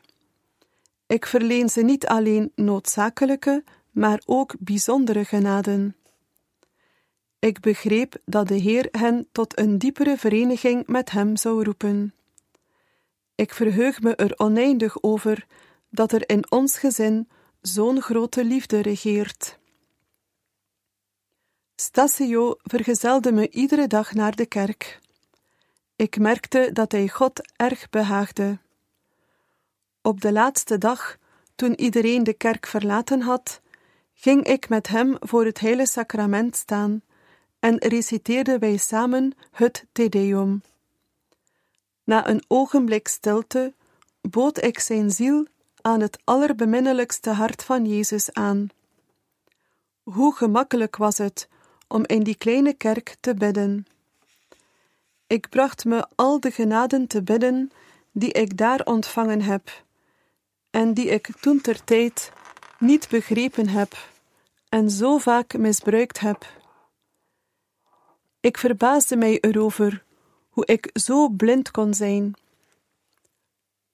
Ik 1.11 1.25
verleen 1.25 1.69
ze 1.69 1.81
niet 1.81 2.07
alleen 2.07 2.51
noodzakelijke, 2.55 3.63
maar 3.91 4.21
ook 4.25 4.55
bijzondere 4.59 5.25
genaden. 5.25 5.95
Ik 7.39 7.59
begreep 7.59 8.15
dat 8.25 8.47
de 8.47 8.55
Heer 8.55 8.87
hen 8.91 9.27
tot 9.31 9.59
een 9.59 9.77
diepere 9.77 10.17
vereniging 10.17 10.87
met 10.87 11.11
Hem 11.11 11.35
zou 11.35 11.63
roepen. 11.63 12.13
Ik 13.35 13.53
verheug 13.53 14.01
me 14.01 14.15
er 14.15 14.39
oneindig 14.39 15.03
over 15.03 15.45
dat 15.89 16.11
er 16.11 16.29
in 16.29 16.51
ons 16.51 16.77
gezin 16.77 17.29
zo'n 17.61 18.01
grote 18.01 18.45
liefde 18.45 18.81
regeert. 18.81 19.59
Stasio 21.75 22.55
vergezelde 22.61 23.31
me 23.31 23.49
iedere 23.49 23.87
dag 23.87 24.13
naar 24.13 24.35
de 24.35 24.45
kerk. 24.45 24.99
Ik 25.95 26.19
merkte 26.19 26.69
dat 26.73 26.91
hij 26.91 27.07
God 27.07 27.51
erg 27.55 27.89
behaagde. 27.89 28.59
Op 30.03 30.21
de 30.21 30.31
laatste 30.31 30.77
dag, 30.77 31.17
toen 31.55 31.79
iedereen 31.79 32.23
de 32.23 32.33
kerk 32.33 32.65
verlaten 32.65 33.21
had, 33.21 33.61
ging 34.13 34.43
ik 34.43 34.69
met 34.69 34.87
hem 34.87 35.15
voor 35.19 35.45
het 35.45 35.59
heilige 35.59 35.91
sacrament 35.91 36.55
staan 36.55 37.01
en 37.59 37.77
reciteerden 37.77 38.59
wij 38.59 38.77
samen 38.77 39.33
het 39.51 39.85
Te 39.91 40.09
Deum. 40.09 40.61
Na 42.03 42.27
een 42.27 42.43
ogenblik 42.47 43.07
stilte 43.07 43.73
bood 44.21 44.63
ik 44.63 44.79
zijn 44.79 45.11
ziel 45.11 45.47
aan 45.81 45.99
het 45.99 46.19
allerbeminnelijkste 46.23 47.29
hart 47.29 47.63
van 47.63 47.85
Jezus 47.85 48.33
aan. 48.33 48.67
Hoe 50.03 50.35
gemakkelijk 50.35 50.95
was 50.95 51.17
het 51.17 51.49
om 51.87 52.05
in 52.05 52.23
die 52.23 52.35
kleine 52.35 52.73
kerk 52.73 53.15
te 53.19 53.33
bidden. 53.33 53.85
Ik 55.27 55.49
bracht 55.49 55.85
me 55.85 56.07
al 56.15 56.39
de 56.39 56.51
genaden 56.51 57.07
te 57.07 57.23
bidden 57.23 57.71
die 58.11 58.31
ik 58.31 58.57
daar 58.57 58.81
ontvangen 58.83 59.41
heb, 59.41 59.83
en 60.71 60.93
die 60.93 61.07
ik 61.07 61.29
toen 61.39 61.61
ter 61.61 61.83
tijd 61.83 62.31
niet 62.79 63.09
begrepen 63.09 63.67
heb 63.67 64.09
en 64.69 64.89
zo 64.89 65.17
vaak 65.17 65.57
misbruikt 65.57 66.19
heb. 66.19 66.59
Ik 68.39 68.57
verbaasde 68.57 69.15
mij 69.15 69.39
erover 69.39 70.03
hoe 70.49 70.65
ik 70.65 70.89
zo 70.93 71.29
blind 71.29 71.71
kon 71.71 71.93
zijn. 71.93 72.33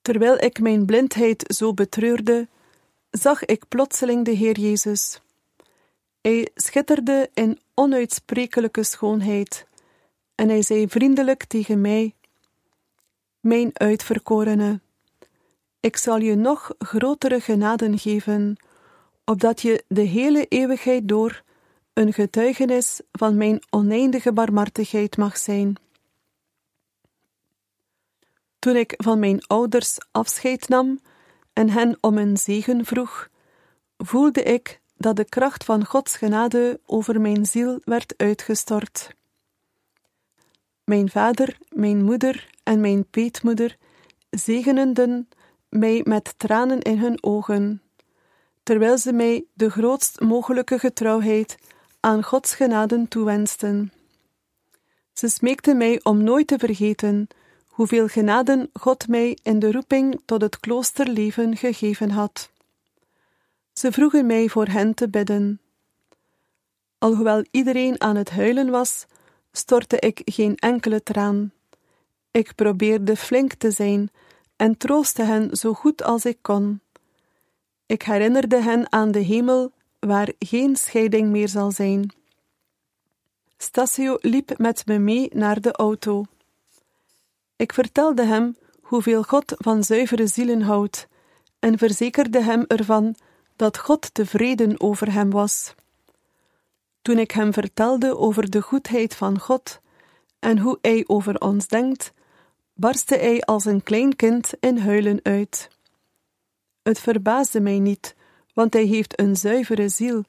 Terwijl 0.01 0.37
ik 0.37 0.59
mijn 0.59 0.85
blindheid 0.85 1.43
zo 1.55 1.73
betreurde, 1.73 2.47
zag 3.11 3.45
ik 3.45 3.67
plotseling 3.67 4.25
de 4.25 4.31
Heer 4.31 4.59
Jezus. 4.59 5.21
Hij 6.21 6.49
schitterde 6.55 7.29
in 7.33 7.59
onuitsprekelijke 7.73 8.83
schoonheid, 8.83 9.65
en 10.35 10.49
hij 10.49 10.61
zei 10.61 10.87
vriendelijk 10.87 11.43
tegen 11.45 11.81
mij: 11.81 12.15
Mijn 13.39 13.69
uitverkorene, 13.73 14.79
ik 15.87 15.97
zal 15.97 16.17
je 16.17 16.35
nog 16.35 16.71
grotere 16.79 17.39
genaden 17.39 17.99
geven, 17.99 18.57
opdat 19.25 19.61
je 19.61 19.83
de 19.87 20.01
hele 20.01 20.45
eeuwigheid 20.45 21.07
door 21.07 21.43
een 21.93 22.13
getuigenis 22.13 23.01
van 23.11 23.37
mijn 23.37 23.61
oneindige 23.69 24.33
barmhartigheid 24.33 25.17
mag 25.17 25.37
zijn. 25.37 25.75
Toen 28.59 28.75
ik 28.75 28.93
van 28.97 29.19
mijn 29.19 29.47
ouders 29.47 29.97
afscheid 30.11 30.69
nam 30.69 30.99
en 31.53 31.69
hen 31.69 31.97
om 32.01 32.17
een 32.17 32.37
zegen 32.37 32.85
vroeg, 32.85 33.29
voelde 33.97 34.43
ik 34.43 34.81
dat 34.97 35.15
de 35.15 35.25
kracht 35.25 35.63
van 35.63 35.85
Gods 35.85 36.17
genade 36.17 36.79
over 36.85 37.21
mijn 37.21 37.45
ziel 37.45 37.79
werd 37.83 38.13
uitgestort. 38.17 39.09
Mijn 40.83 41.09
vader, 41.09 41.57
mijn 41.69 42.03
moeder 42.03 42.49
en 42.63 42.81
mijn 42.81 43.09
peetmoeder 43.09 43.77
zegenenden 44.29 45.27
mij 45.69 46.01
met 46.03 46.33
tranen 46.37 46.81
in 46.81 46.97
hun 46.97 47.23
ogen, 47.23 47.81
terwijl 48.63 48.97
ze 48.97 49.13
mij 49.13 49.45
de 49.53 49.69
grootst 49.69 50.19
mogelijke 50.19 50.79
getrouwheid 50.79 51.57
aan 51.99 52.23
Gods 52.23 52.55
genaden 52.55 53.07
toewensten. 53.07 53.91
Ze 55.13 55.27
smeekten 55.29 55.77
mij 55.77 55.99
om 56.03 56.23
nooit 56.23 56.47
te 56.47 56.57
vergeten 56.57 57.27
hoeveel 57.67 58.07
genaden 58.07 58.69
God 58.73 59.07
mij 59.07 59.37
in 59.43 59.59
de 59.59 59.71
roeping 59.71 60.21
tot 60.25 60.41
het 60.41 60.59
kloosterleven 60.59 61.57
gegeven 61.57 62.09
had. 62.09 62.49
Ze 63.73 63.91
vroegen 63.91 64.25
mij 64.25 64.49
voor 64.49 64.67
hen 64.67 64.93
te 64.93 65.09
bidden. 65.09 65.61
Alhoewel 66.97 67.45
iedereen 67.51 68.01
aan 68.01 68.15
het 68.15 68.29
huilen 68.29 68.69
was, 68.69 69.05
stortte 69.51 69.99
ik 69.99 70.21
geen 70.25 70.55
enkele 70.55 71.03
traan. 71.03 71.51
Ik 72.31 72.55
probeerde 72.55 73.15
flink 73.15 73.53
te 73.53 73.71
zijn 73.71 74.09
en 74.57 74.77
troostte 74.77 75.23
hen 75.23 75.55
zo 75.55 75.73
goed 75.73 76.03
als 76.03 76.25
ik 76.25 76.37
kon. 76.41 76.81
Ik 77.85 78.01
herinnerde 78.03 78.61
hen 78.61 78.91
aan 78.91 79.11
de 79.11 79.19
hemel 79.19 79.71
waar 79.99 80.31
geen 80.39 80.75
scheiding 80.75 81.29
meer 81.29 81.49
zal 81.49 81.71
zijn. 81.71 82.13
Stasio 83.57 84.17
liep 84.21 84.57
met 84.57 84.85
me 84.85 84.97
mee 84.97 85.29
naar 85.33 85.61
de 85.61 85.71
auto. 85.71 86.25
Ik 87.55 87.73
vertelde 87.73 88.23
hem 88.23 88.57
hoeveel 88.81 89.23
God 89.23 89.53
van 89.57 89.83
zuivere 89.83 90.27
zielen 90.27 90.61
houdt 90.61 91.07
en 91.59 91.77
verzekerde 91.77 92.41
hem 92.41 92.65
ervan 92.67 93.15
dat 93.55 93.77
God 93.77 94.13
tevreden 94.13 94.81
over 94.81 95.11
hem 95.13 95.29
was. 95.29 95.75
Toen 97.01 97.17
ik 97.17 97.31
hem 97.31 97.53
vertelde 97.53 98.17
over 98.17 98.49
de 98.49 98.61
goedheid 98.61 99.15
van 99.15 99.39
God 99.39 99.79
en 100.39 100.59
hoe 100.59 100.77
hij 100.81 101.03
over 101.07 101.39
ons 101.41 101.67
denkt, 101.67 102.13
barstte 102.77 103.15
hij 103.15 103.41
als 103.41 103.65
een 103.65 103.83
klein 103.83 104.15
kind 104.15 104.51
in 104.59 104.77
huilen 104.77 105.19
uit. 105.23 105.69
Het 106.81 106.99
verbaasde 106.99 107.59
mij 107.59 107.79
niet, 107.79 108.15
want 108.53 108.73
hij 108.73 108.85
heeft 108.85 109.19
een 109.19 109.35
zuivere 109.35 109.89
ziel, 109.89 110.23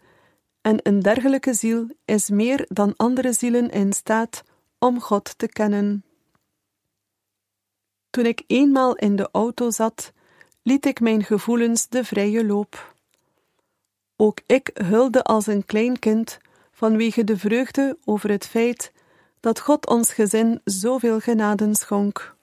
en 0.61 0.79
een 0.83 1.01
dergelijke 1.01 1.55
ziel 1.55 1.87
is 2.05 2.29
meer 2.29 2.65
dan 2.69 2.95
andere 2.97 3.33
zielen 3.33 3.71
in 3.71 3.93
staat 3.93 4.43
om 4.79 5.01
God 5.01 5.39
te 5.39 5.49
kennen. 5.49 6.05
Toen 8.11 8.27
ik 8.27 8.43
eenmaal 8.47 8.95
in 8.95 9.17
de 9.17 9.29
auto 9.33 9.71
zat, 9.71 10.13
liet 10.63 10.87
ik 10.87 11.01
mijn 11.01 11.25
gevoelens 11.25 11.89
de 11.89 12.05
vrije 12.05 12.45
loop. 12.45 12.95
Ook 14.17 14.41
ik 14.47 14.71
hulde 14.75 15.23
als 15.23 15.47
een 15.47 15.65
klein 15.65 15.99
kind 15.99 16.39
vanwege 16.73 17.25
de 17.25 17.37
vreugde 17.37 17.99
over 18.05 18.31
het 18.31 18.47
feit 18.47 18.93
dat 19.41 19.61
God 19.61 19.87
ons 19.87 20.13
gezin 20.13 20.61
zoveel 20.65 21.21
genaden 21.21 21.75
schonk. 21.75 22.37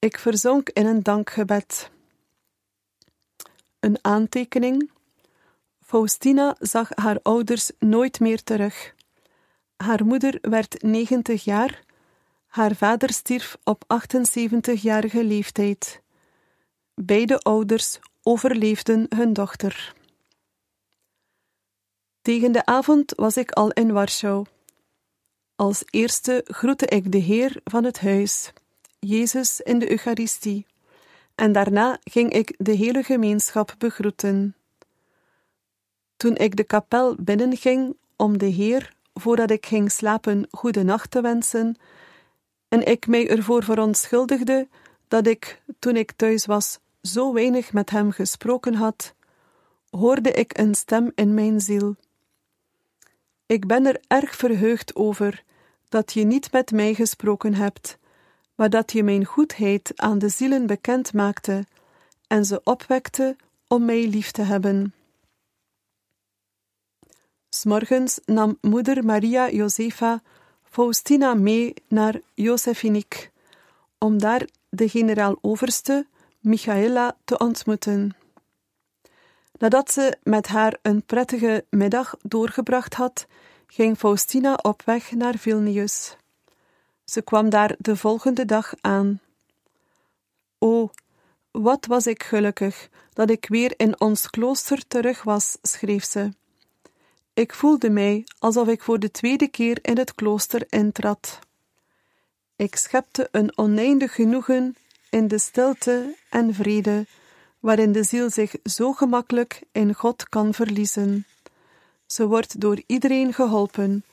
Ik 0.00 0.18
verzonk 0.18 0.68
in 0.68 0.86
een 0.86 1.02
dankgebed. 1.02 1.90
Een 3.80 3.98
aantekening. 4.00 4.90
Faustina 5.80 6.56
zag 6.58 6.88
haar 6.94 7.18
ouders 7.22 7.70
nooit 7.78 8.20
meer 8.20 8.42
terug. 8.42 8.94
Haar 9.76 10.04
moeder 10.04 10.38
werd 10.40 10.82
90 10.82 11.44
jaar, 11.44 11.82
haar 12.46 12.74
vader 12.74 13.12
stierf 13.12 13.56
op 13.64 13.84
78-jarige 14.04 15.24
leeftijd. 15.24 16.02
Beide 16.94 17.38
ouders 17.38 17.98
overleefden 18.22 19.06
hun 19.16 19.32
dochter. 19.32 19.94
Tegen 22.22 22.52
de 22.52 22.64
avond 22.64 23.12
was 23.16 23.36
ik 23.36 23.50
al 23.50 23.70
in 23.70 23.92
Warschau. 23.92 24.46
Als 25.56 25.82
eerste 25.90 26.44
groette 26.44 26.86
ik 26.86 27.12
de 27.12 27.18
Heer 27.18 27.60
van 27.64 27.84
het 27.84 28.00
huis, 28.00 28.52
Jezus 29.00 29.60
in 29.60 29.78
de 29.78 29.90
Eucharistie, 29.90 30.66
en 31.34 31.52
daarna 31.52 31.98
ging 32.04 32.32
ik 32.32 32.54
de 32.56 32.72
hele 32.72 33.02
gemeenschap 33.02 33.74
begroeten. 33.78 34.56
Toen 36.16 36.36
ik 36.36 36.56
de 36.56 36.64
kapel 36.64 37.14
binnenging 37.18 37.96
om 38.16 38.38
de 38.38 38.46
Heer, 38.46 38.94
voordat 39.14 39.50
ik 39.50 39.66
ging 39.66 39.92
slapen, 39.92 40.48
goede 40.50 40.82
nacht 40.82 41.10
te 41.10 41.20
wensen, 41.20 41.76
en 42.68 42.86
ik 42.86 43.06
mij 43.06 43.28
ervoor 43.28 43.64
verontschuldigde 43.64 44.68
dat 45.08 45.26
ik, 45.26 45.62
toen 45.78 45.96
ik 45.96 46.12
thuis 46.12 46.46
was, 46.46 46.78
zo 47.02 47.32
weinig 47.32 47.72
met 47.72 47.90
hem 47.90 48.10
gesproken 48.10 48.74
had, 48.74 49.14
hoorde 49.90 50.32
ik 50.32 50.58
een 50.58 50.74
stem 50.74 51.12
in 51.14 51.34
mijn 51.34 51.60
ziel. 51.60 51.96
Ik 53.46 53.66
ben 53.66 53.86
er 53.86 54.00
erg 54.06 54.36
verheugd 54.36 54.94
over 54.94 55.44
dat 55.88 56.12
je 56.12 56.24
niet 56.24 56.52
met 56.52 56.70
mij 56.70 56.94
gesproken 56.94 57.54
hebt, 57.54 57.98
maar 58.58 58.70
dat 58.70 58.92
je 58.92 59.02
mijn 59.02 59.24
goedheid 59.24 59.92
aan 59.96 60.18
de 60.18 60.28
zielen 60.28 60.66
bekend 60.66 61.12
maakte 61.12 61.66
en 62.26 62.44
ze 62.44 62.60
opwekte 62.64 63.36
om 63.66 63.84
mij 63.84 64.06
lief 64.06 64.30
te 64.30 64.42
hebben. 64.42 64.94
S'morgens 67.48 68.20
nam 68.24 68.58
moeder 68.60 69.04
Maria 69.04 69.50
Josefa 69.50 70.22
Faustina 70.62 71.34
mee 71.34 71.74
naar 71.88 72.20
Josefinik, 72.34 73.30
om 73.98 74.18
daar 74.18 74.48
de 74.68 74.88
generaal-overste 74.88 76.06
Michaela 76.40 77.16
te 77.24 77.38
ontmoeten. 77.38 78.16
Nadat 79.58 79.92
ze 79.92 80.16
met 80.22 80.46
haar 80.46 80.78
een 80.82 81.02
prettige 81.02 81.64
middag 81.70 82.16
doorgebracht 82.22 82.94
had, 82.94 83.26
ging 83.66 83.98
Faustina 83.98 84.54
op 84.62 84.82
weg 84.84 85.12
naar 85.12 85.36
Vilnius. 85.36 86.16
Ze 87.10 87.22
kwam 87.22 87.50
daar 87.50 87.74
de 87.78 87.96
volgende 87.96 88.44
dag 88.44 88.74
aan. 88.80 89.20
O, 90.58 90.90
wat 91.50 91.86
was 91.86 92.06
ik 92.06 92.22
gelukkig 92.22 92.88
dat 93.12 93.30
ik 93.30 93.46
weer 93.48 93.74
in 93.76 94.00
ons 94.00 94.30
klooster 94.30 94.86
terug 94.86 95.22
was, 95.22 95.58
schreef 95.62 96.04
ze. 96.04 96.30
Ik 97.34 97.54
voelde 97.54 97.90
mij 97.90 98.24
alsof 98.38 98.68
ik 98.68 98.82
voor 98.82 98.98
de 98.98 99.10
tweede 99.10 99.48
keer 99.48 99.78
in 99.82 99.98
het 99.98 100.14
klooster 100.14 100.66
intrad. 100.68 101.38
Ik 102.56 102.76
schepte 102.76 103.28
een 103.30 103.58
oneindig 103.58 104.14
genoegen 104.14 104.76
in 105.10 105.28
de 105.28 105.38
stilte 105.38 106.16
en 106.30 106.54
vrede, 106.54 107.06
waarin 107.60 107.92
de 107.92 108.02
ziel 108.02 108.30
zich 108.30 108.54
zo 108.64 108.92
gemakkelijk 108.92 109.62
in 109.72 109.94
God 109.94 110.28
kan 110.28 110.54
verliezen. 110.54 111.26
Ze 112.06 112.26
wordt 112.26 112.60
door 112.60 112.82
iedereen 112.86 113.34
geholpen 113.34 114.04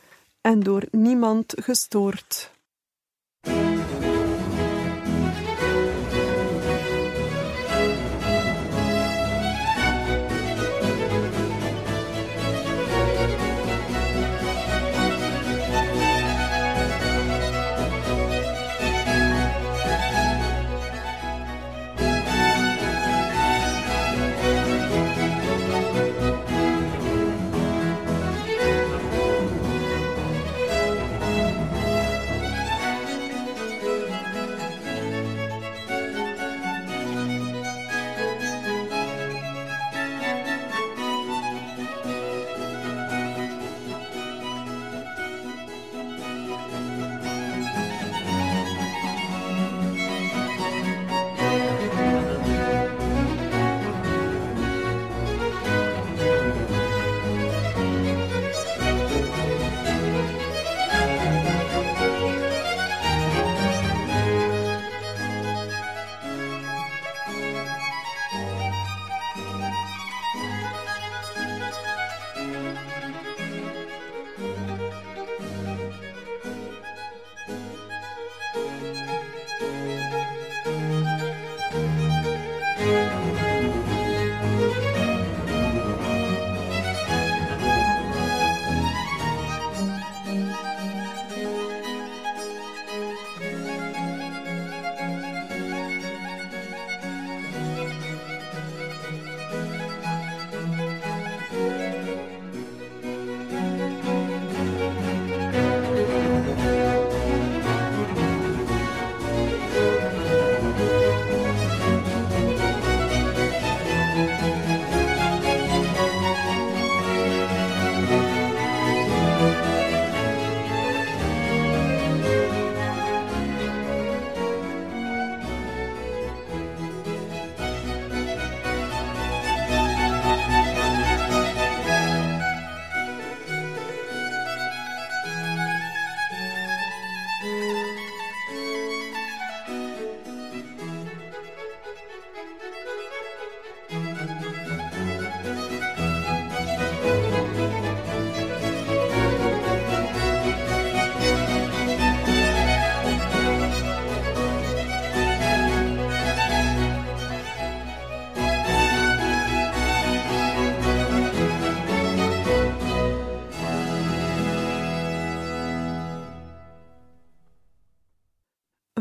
en 0.41 0.59
door 0.59 0.83
niemand 0.91 1.53
gestoord. 1.55 2.53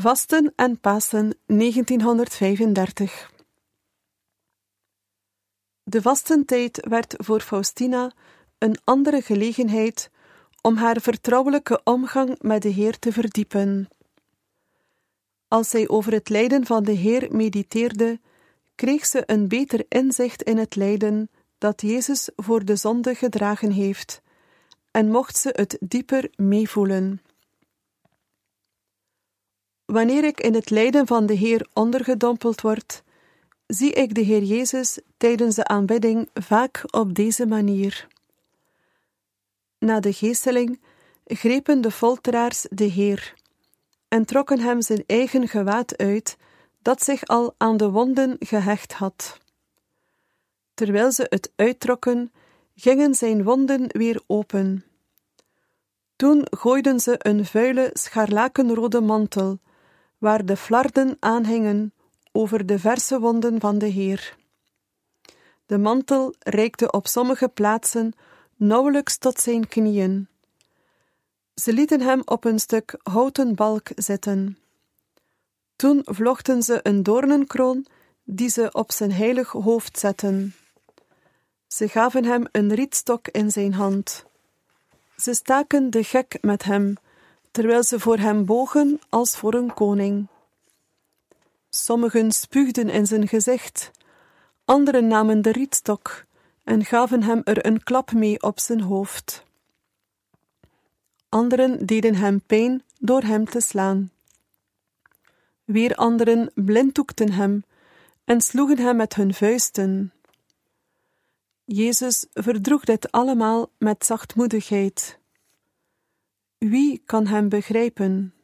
Vasten 0.00 0.52
en 0.57 0.80
Pasen 0.80 1.35
1935 1.46 3.33
De 5.83 6.02
vastentijd 6.02 6.87
werd 6.88 7.14
voor 7.16 7.40
Faustina 7.40 8.12
een 8.59 8.78
andere 8.85 9.22
gelegenheid 9.22 10.11
om 10.61 10.76
haar 10.76 11.00
vertrouwelijke 11.00 11.80
omgang 11.85 12.42
met 12.42 12.62
de 12.62 12.68
Heer 12.68 12.98
te 12.98 13.12
verdiepen. 13.12 13.88
Als 15.48 15.68
zij 15.68 15.88
over 15.88 16.12
het 16.12 16.28
lijden 16.28 16.66
van 16.66 16.85
de 16.85 16.92
Heer 16.92 17.28
mediteerde, 17.30 18.20
kreeg 18.74 19.07
ze 19.07 19.22
een 19.26 19.48
beter 19.48 19.85
inzicht 19.88 20.42
in 20.42 20.57
het 20.57 20.76
lijden 20.76 21.30
dat 21.59 21.80
Jezus 21.80 22.30
voor 22.37 22.64
de 22.64 22.76
zonde 22.76 23.14
gedragen 23.14 23.70
heeft, 23.70 24.22
en 24.90 25.11
mocht 25.11 25.37
ze 25.37 25.48
het 25.52 25.76
dieper 25.80 26.30
meevoelen. 26.37 27.20
Wanneer 29.85 30.25
ik 30.25 30.40
in 30.40 30.55
het 30.55 30.70
lijden 30.70 31.07
van 31.07 31.27
de 31.27 31.35
Heer 31.35 31.66
ondergedompeld 31.73 32.61
word, 32.61 33.03
zie 33.66 33.92
ik 33.92 34.14
de 34.14 34.20
Heer 34.20 34.42
Jezus 34.42 34.99
tijdens 35.16 35.55
de 35.55 35.64
aanbidding 35.64 36.29
vaak 36.35 36.83
op 36.90 37.14
deze 37.14 37.47
manier. 37.47 38.07
Na 39.79 40.01
de 40.01 40.12
geesteling 40.12 40.81
grepen 41.25 41.81
de 41.81 41.90
folteraars 41.90 42.66
de 42.70 42.85
Heer 42.85 43.35
en 44.09 44.25
trokken 44.25 44.61
hem 44.61 44.83
zijn 44.83 45.05
eigen 45.07 45.49
gewaad 45.49 45.97
uit, 45.97 46.37
dat 46.83 47.03
zich 47.03 47.25
al 47.25 47.55
aan 47.57 47.77
de 47.77 47.90
wonden 47.90 48.37
gehecht 48.38 48.92
had. 48.92 49.38
Terwijl 50.75 51.12
ze 51.12 51.27
het 51.29 51.53
uittrokken, 51.57 52.33
gingen 52.75 53.14
zijn 53.14 53.42
wonden 53.42 53.85
weer 53.88 54.23
open. 54.27 54.85
Toen 56.16 56.47
gooiden 56.51 57.01
ze 57.01 57.14
een 57.18 57.44
vuile 57.44 57.90
scharlakenrode 57.92 59.01
mantel, 59.01 59.59
waar 60.24 60.44
de 60.44 60.56
flarden 60.56 61.16
aanhingen, 61.20 61.92
over 62.32 62.66
de 62.66 62.78
verse 62.78 63.20
wonden 63.20 63.60
van 63.60 63.78
de 63.78 63.87
Heer. 63.87 64.37
De 65.66 65.78
mantel 65.78 66.34
reikte 66.38 66.90
op 66.90 67.06
sommige 67.06 67.48
plaatsen 67.48 68.12
nauwelijks 68.56 69.18
tot 69.18 69.40
zijn 69.40 69.68
knieën. 69.68 70.28
Ze 71.54 71.72
lieten 71.72 72.00
hem 72.00 72.22
op 72.24 72.44
een 72.44 72.58
stuk 72.58 72.98
houten 73.02 73.54
balk 73.54 73.88
zitten. 73.94 74.58
Toen 75.76 76.00
vlochten 76.04 76.62
ze 76.62 76.80
een 76.82 77.02
doornenkroon 77.02 77.87
die 78.24 78.48
ze 78.48 78.72
op 78.72 78.92
zijn 78.92 79.12
heilig 79.12 79.50
hoofd 79.50 79.98
zetten. 79.98 80.54
Ze 81.66 81.88
gaven 81.88 82.24
hem 82.24 82.46
een 82.52 82.74
rietstok 82.74 83.28
in 83.28 83.50
zijn 83.50 83.74
hand. 83.74 84.24
Ze 85.16 85.34
staken 85.34 85.90
de 85.90 86.04
gek 86.04 86.38
met 86.40 86.62
hem, 86.62 86.94
terwijl 87.54 87.82
ze 87.82 88.00
voor 88.00 88.18
hem 88.18 88.44
bogen 88.44 89.00
als 89.08 89.36
voor 89.36 89.54
een 89.54 89.74
koning. 89.74 90.26
Sommigen 91.70 92.32
spuugden 92.32 92.88
in 92.88 93.06
zijn 93.06 93.28
gezicht, 93.28 93.90
anderen 94.64 95.06
namen 95.06 95.42
de 95.42 95.52
rietstok 95.52 96.24
en 96.64 96.84
gaven 96.84 97.22
hem 97.22 97.40
er 97.44 97.66
een 97.66 97.82
klap 97.82 98.12
mee 98.12 98.42
op 98.42 98.60
zijn 98.60 98.80
hoofd. 98.80 99.44
Anderen 101.28 101.86
deden 101.86 102.14
hem 102.14 102.40
pijn 102.40 102.82
door 102.98 103.22
hem 103.22 103.44
te 103.44 103.60
slaan. 103.60 104.10
Weer 105.64 105.94
anderen 105.94 106.50
blinddoekten 106.54 107.32
hem 107.32 107.64
en 108.24 108.40
sloegen 108.40 108.78
hem 108.78 108.96
met 108.96 109.14
hun 109.14 109.34
vuisten. 109.34 110.12
Jezus 111.64 112.26
verdroeg 112.32 112.84
dit 112.84 113.12
allemaal 113.12 113.70
met 113.78 114.06
zachtmoedigheid. 114.06 115.22
Wie 116.64 117.03
kan 117.05 117.27
hem 117.27 117.48
begrijpen? 117.48 118.35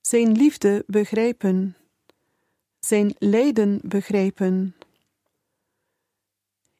Zijn 0.00 0.32
liefde 0.32 0.84
begrijpen, 0.86 1.76
zijn 2.78 3.14
lijden 3.18 3.80
begrijpen. 3.82 4.76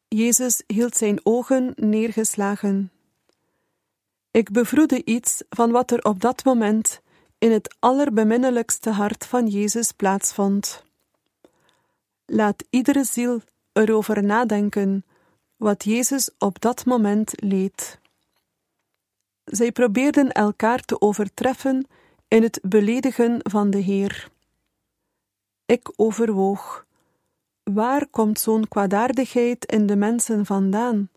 Jezus 0.09 0.63
hield 0.67 0.97
zijn 0.97 1.21
ogen 1.23 1.73
neergeslagen. 1.77 2.93
Ik 4.31 4.51
bevroedde 4.51 5.05
iets 5.05 5.43
van 5.49 5.71
wat 5.71 5.91
er 5.91 6.05
op 6.05 6.21
dat 6.21 6.45
moment 6.45 7.01
in 7.39 7.53
het 7.53 7.77
allerbeminnelijkste 7.79 8.91
hart 8.91 9.27
van 9.27 9.47
Jezus 9.47 9.93
plaatsvond. 9.93 10.85
Laat 12.27 12.65
iedere 12.71 13.05
ziel 13.05 13.43
erover 13.73 14.23
nadenken 14.23 15.05
wat 15.57 15.85
Jezus 15.85 16.31
op 16.39 16.61
dat 16.61 16.85
moment 16.85 17.33
leed. 17.43 18.01
Zij 19.51 19.73
probeerden 19.73 20.33
elkaar 20.33 20.81
te 20.81 21.01
overtreffen 21.01 21.87
in 22.29 22.43
het 22.43 22.61
beledigen 22.63 23.41
van 23.43 23.71
de 23.71 23.79
Heer. 23.79 24.31
Ik 25.67 25.93
overwoog: 25.97 26.87
waar 27.63 28.07
komt 28.07 28.41
zo'n 28.41 28.69
kwaadaardigheid 28.69 29.65
in 29.65 29.87
de 29.87 29.97
mensen 29.97 30.47
vandaan? 30.47 31.11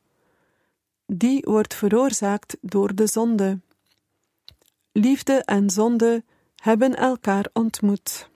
Die 1.06 1.41
wordt 1.41 1.74
veroorzaakt 1.74 2.58
door 2.62 2.96
de 2.96 3.08
zonde. 3.08 3.60
Liefde 4.91 5.43
en 5.46 5.69
zonde 5.69 6.24
hebben 6.56 6.96
elkaar 6.96 7.50
ontmoet. 7.54 8.30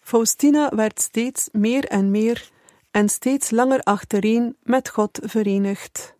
Faustina 0.00 0.68
werd 0.68 1.00
steeds 1.00 1.48
meer 1.52 1.84
en 1.84 2.10
meer 2.10 2.50
en 2.90 3.08
steeds 3.08 3.50
langer 3.50 3.80
achtereen 3.80 4.56
met 4.62 4.88
God 4.88 5.18
verenigd. 5.22 6.11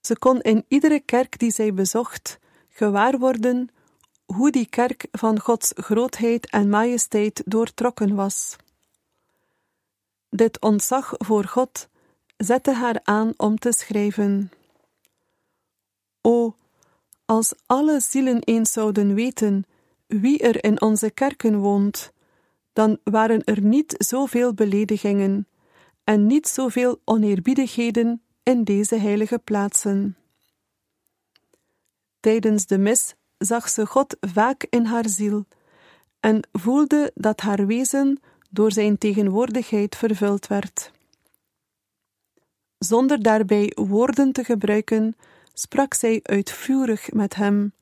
Ze 0.00 0.18
kon 0.18 0.40
in 0.40 0.64
iedere 0.68 1.00
kerk 1.00 1.38
die 1.38 1.50
zij 1.50 1.74
bezocht 1.74 2.38
gewaar 2.68 3.18
worden 3.18 3.68
hoe 4.24 4.50
die 4.50 4.66
kerk 4.66 5.06
van 5.12 5.40
Gods 5.40 5.72
grootheid 5.74 6.50
en 6.50 6.68
majesteit 6.68 7.42
doortrokken 7.46 8.14
was. 8.14 8.56
Dit 10.28 10.60
ontzag 10.60 11.14
voor 11.16 11.44
God 11.44 11.88
zette 12.36 12.72
haar 12.72 13.00
aan 13.02 13.32
om 13.36 13.58
te 13.58 13.72
schrijven. 13.72 14.50
O, 16.20 16.54
als 17.24 17.54
alle 17.66 18.00
zielen 18.00 18.42
eens 18.42 18.72
zouden 18.72 19.14
weten 19.14 19.64
wie 20.06 20.38
er 20.38 20.64
in 20.64 20.80
onze 20.80 21.10
kerken 21.10 21.58
woont, 21.58 22.12
dan 22.72 22.98
waren 23.04 23.44
er 23.44 23.60
niet 23.60 23.94
zoveel 23.98 24.54
beledigingen 24.54 25.46
en 26.04 26.26
niet 26.26 26.48
zoveel 26.48 27.00
oneerbiedigheden 27.04 28.22
in 28.42 28.64
deze 28.64 28.96
heilige 28.96 29.38
plaatsen. 29.38 30.16
Tijdens 32.20 32.66
de 32.66 32.78
mis 32.78 33.14
zag 33.38 33.68
ze 33.68 33.86
God 33.86 34.16
vaak 34.20 34.66
in 34.70 34.84
haar 34.84 35.08
ziel 35.08 35.46
en 36.20 36.48
voelde 36.52 37.10
dat 37.14 37.40
haar 37.40 37.66
wezen 37.66 38.20
door 38.50 38.72
zijn 38.72 38.98
tegenwoordigheid 38.98 39.96
vervuld 39.96 40.46
werd. 40.46 40.90
Zonder 42.78 43.22
daarbij 43.22 43.72
woorden 43.74 44.32
te 44.32 44.44
gebruiken, 44.44 45.16
sprak 45.52 45.94
zij 45.94 46.20
uitvoerig 46.22 47.12
met 47.12 47.34
hem. 47.34 47.72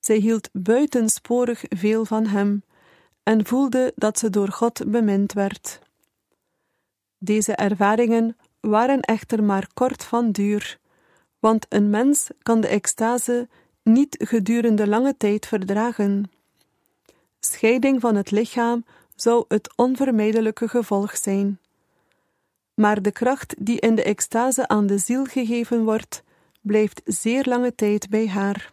Zij 0.00 0.16
hield 0.16 0.48
buitensporig 0.52 1.64
veel 1.68 2.04
van 2.04 2.26
hem 2.26 2.62
en 3.22 3.46
voelde 3.46 3.92
dat 3.96 4.18
ze 4.18 4.30
door 4.30 4.48
God 4.48 4.90
bemind 4.90 5.32
werd. 5.32 5.78
Deze 7.18 7.52
ervaringen 7.54 8.36
waren 8.66 9.00
echter 9.00 9.44
maar 9.44 9.68
kort 9.74 10.04
van 10.04 10.30
duur, 10.30 10.78
want 11.38 11.66
een 11.68 11.90
mens 11.90 12.28
kan 12.42 12.60
de 12.60 12.68
extase 12.68 13.48
niet 13.82 14.16
gedurende 14.18 14.86
lange 14.86 15.16
tijd 15.16 15.46
verdragen. 15.46 16.30
Scheiding 17.40 18.00
van 18.00 18.14
het 18.14 18.30
lichaam 18.30 18.84
zou 19.14 19.44
het 19.48 19.76
onvermijdelijke 19.76 20.68
gevolg 20.68 21.16
zijn. 21.16 21.60
Maar 22.74 23.02
de 23.02 23.12
kracht 23.12 23.54
die 23.58 23.80
in 23.80 23.94
de 23.94 24.02
extase 24.02 24.68
aan 24.68 24.86
de 24.86 24.98
ziel 24.98 25.24
gegeven 25.24 25.84
wordt, 25.84 26.22
blijft 26.60 27.00
zeer 27.04 27.44
lange 27.44 27.74
tijd 27.74 28.08
bij 28.08 28.28
haar. 28.28 28.72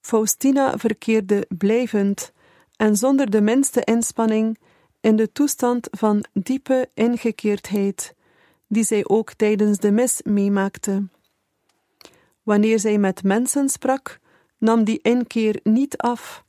Faustina 0.00 0.78
verkeerde 0.78 1.46
blijvend 1.48 2.32
en 2.76 2.96
zonder 2.96 3.30
de 3.30 3.40
minste 3.40 3.84
inspanning 3.84 4.58
in 5.00 5.16
de 5.16 5.32
toestand 5.32 5.88
van 5.90 6.24
diepe 6.32 6.90
ingekeerdheid, 6.94 8.14
die 8.68 8.84
zij 8.84 9.08
ook 9.08 9.32
tijdens 9.32 9.78
de 9.78 9.90
mis 9.90 10.22
meemaakte. 10.22 11.08
Wanneer 12.42 12.78
zij 12.78 12.98
met 12.98 13.22
mensen 13.22 13.68
sprak, 13.68 14.20
nam 14.58 14.84
die 14.84 14.98
inkeer 15.02 15.60
niet 15.62 15.96
af, 15.96 16.44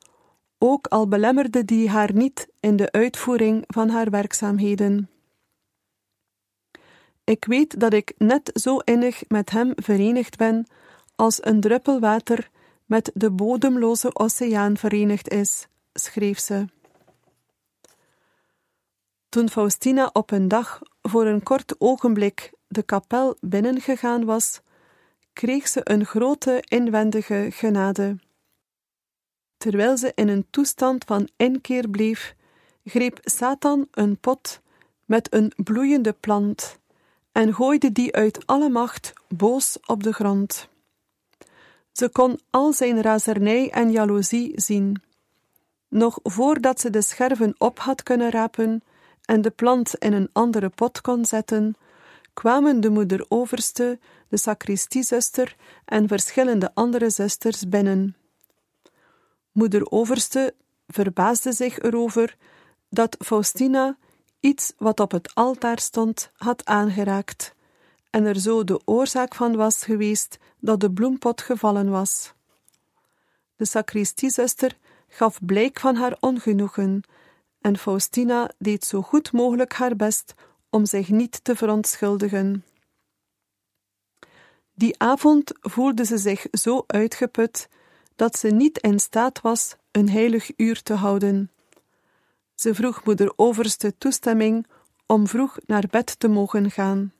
ook 0.57 0.87
al 0.87 1.07
belemmerde 1.07 1.65
die 1.65 1.89
haar 1.89 2.13
niet 2.13 2.47
in 2.59 2.75
de 2.75 2.91
uitvoering 2.91 3.63
van 3.67 3.89
haar 3.89 4.09
werkzaamheden. 4.09 5.09
Ik 7.23 7.45
weet 7.45 7.79
dat 7.79 7.93
ik 7.93 8.13
net 8.17 8.51
zo 8.53 8.77
innig 8.77 9.23
met 9.27 9.49
hem 9.49 9.71
verenigd 9.75 10.37
ben 10.37 10.67
als 11.15 11.45
een 11.45 11.61
druppel 11.61 11.99
water 11.99 12.49
met 12.85 13.11
de 13.13 13.31
bodemloze 13.31 14.15
oceaan 14.15 14.77
verenigd 14.77 15.29
is, 15.29 15.67
schreef 15.93 16.39
ze. 16.39 16.65
Toen 19.29 19.49
Faustina 19.49 20.09
op 20.13 20.31
een 20.31 20.47
dag 20.47 20.81
voor 21.09 21.25
een 21.25 21.43
kort 21.43 21.75
ogenblik 21.77 22.51
de 22.67 22.83
kapel 22.83 23.37
binnengegaan 23.41 24.25
was, 24.25 24.61
kreeg 25.33 25.67
ze 25.67 25.81
een 25.83 26.05
grote 26.05 26.63
inwendige 26.67 27.47
genade. 27.51 28.17
Terwijl 29.57 29.97
ze 29.97 30.11
in 30.15 30.27
een 30.27 30.47
toestand 30.49 31.03
van 31.03 31.29
inkeer 31.35 31.89
bleef, 31.89 32.35
greep 32.83 33.19
Satan 33.21 33.87
een 33.91 34.17
pot 34.19 34.61
met 35.05 35.33
een 35.33 35.53
bloeiende 35.55 36.13
plant 36.13 36.79
en 37.31 37.53
gooide 37.53 37.91
die 37.91 38.15
uit 38.15 38.45
alle 38.45 38.69
macht 38.69 39.13
boos 39.27 39.77
op 39.85 40.03
de 40.03 40.13
grond. 40.13 40.69
Ze 41.91 42.09
kon 42.09 42.39
al 42.49 42.73
zijn 42.73 43.01
razernij 43.01 43.69
en 43.69 43.91
jaloezie 43.91 44.51
zien. 44.55 45.01
Nog 45.87 46.19
voordat 46.23 46.79
ze 46.79 46.89
de 46.89 47.01
scherven 47.01 47.55
op 47.57 47.79
had 47.79 48.03
kunnen 48.03 48.31
rapen 48.31 48.81
en 49.27 49.41
de 49.41 49.49
plant 49.49 49.95
in 49.95 50.13
een 50.13 50.29
andere 50.33 50.69
pot 50.69 51.01
kon 51.01 51.25
zetten, 51.25 51.75
kwamen 52.33 52.81
de 52.81 52.89
moeder 52.89 53.25
overste, 53.27 53.99
de 54.27 54.37
sacristiezuster 54.37 55.55
en 55.85 56.07
verschillende 56.07 56.71
andere 56.73 57.09
zusters 57.09 57.69
binnen. 57.69 58.15
Moeder 59.51 59.91
overste 59.91 60.53
verbaasde 60.87 61.51
zich 61.51 61.79
erover 61.79 62.37
dat 62.89 63.15
Faustina 63.19 63.97
iets 64.39 64.73
wat 64.77 64.99
op 64.99 65.11
het 65.11 65.35
altaar 65.35 65.79
stond 65.79 66.31
had 66.33 66.65
aangeraakt, 66.65 67.55
en 68.09 68.25
er 68.25 68.39
zo 68.39 68.63
de 68.63 68.81
oorzaak 68.85 69.35
van 69.35 69.55
was 69.55 69.83
geweest 69.83 70.37
dat 70.59 70.79
de 70.79 70.91
bloempot 70.91 71.41
gevallen 71.41 71.89
was. 71.89 72.33
De 73.55 73.65
sacristiezuster 73.65 74.77
gaf 75.07 75.39
blijk 75.45 75.79
van 75.79 75.95
haar 75.95 76.17
ongenoegen, 76.19 77.03
en 77.67 77.77
Faustina 77.77 78.51
deed 78.57 78.85
zo 78.85 79.01
goed 79.01 79.31
mogelijk 79.31 79.73
haar 79.73 79.95
best 79.95 80.33
om 80.69 80.85
zich 80.85 81.09
niet 81.09 81.43
te 81.43 81.55
verontschuldigen. 81.55 82.65
Die 84.73 84.99
avond 84.99 85.51
voelde 85.61 86.05
ze 86.05 86.17
zich 86.17 86.45
zo 86.51 86.83
uitgeput 86.87 87.69
dat 88.15 88.37
ze 88.37 88.47
niet 88.47 88.77
in 88.77 88.99
staat 88.99 89.41
was 89.41 89.75
een 89.91 90.09
heilig 90.09 90.49
uur 90.57 90.83
te 90.83 90.93
houden. 90.93 91.51
Ze 92.55 92.75
vroeg 92.75 93.03
moeder 93.03 93.33
overste 93.35 93.97
toestemming 93.97 94.67
om 95.05 95.27
vroeg 95.27 95.57
naar 95.65 95.87
bed 95.89 96.19
te 96.19 96.27
mogen 96.27 96.71
gaan. 96.71 97.13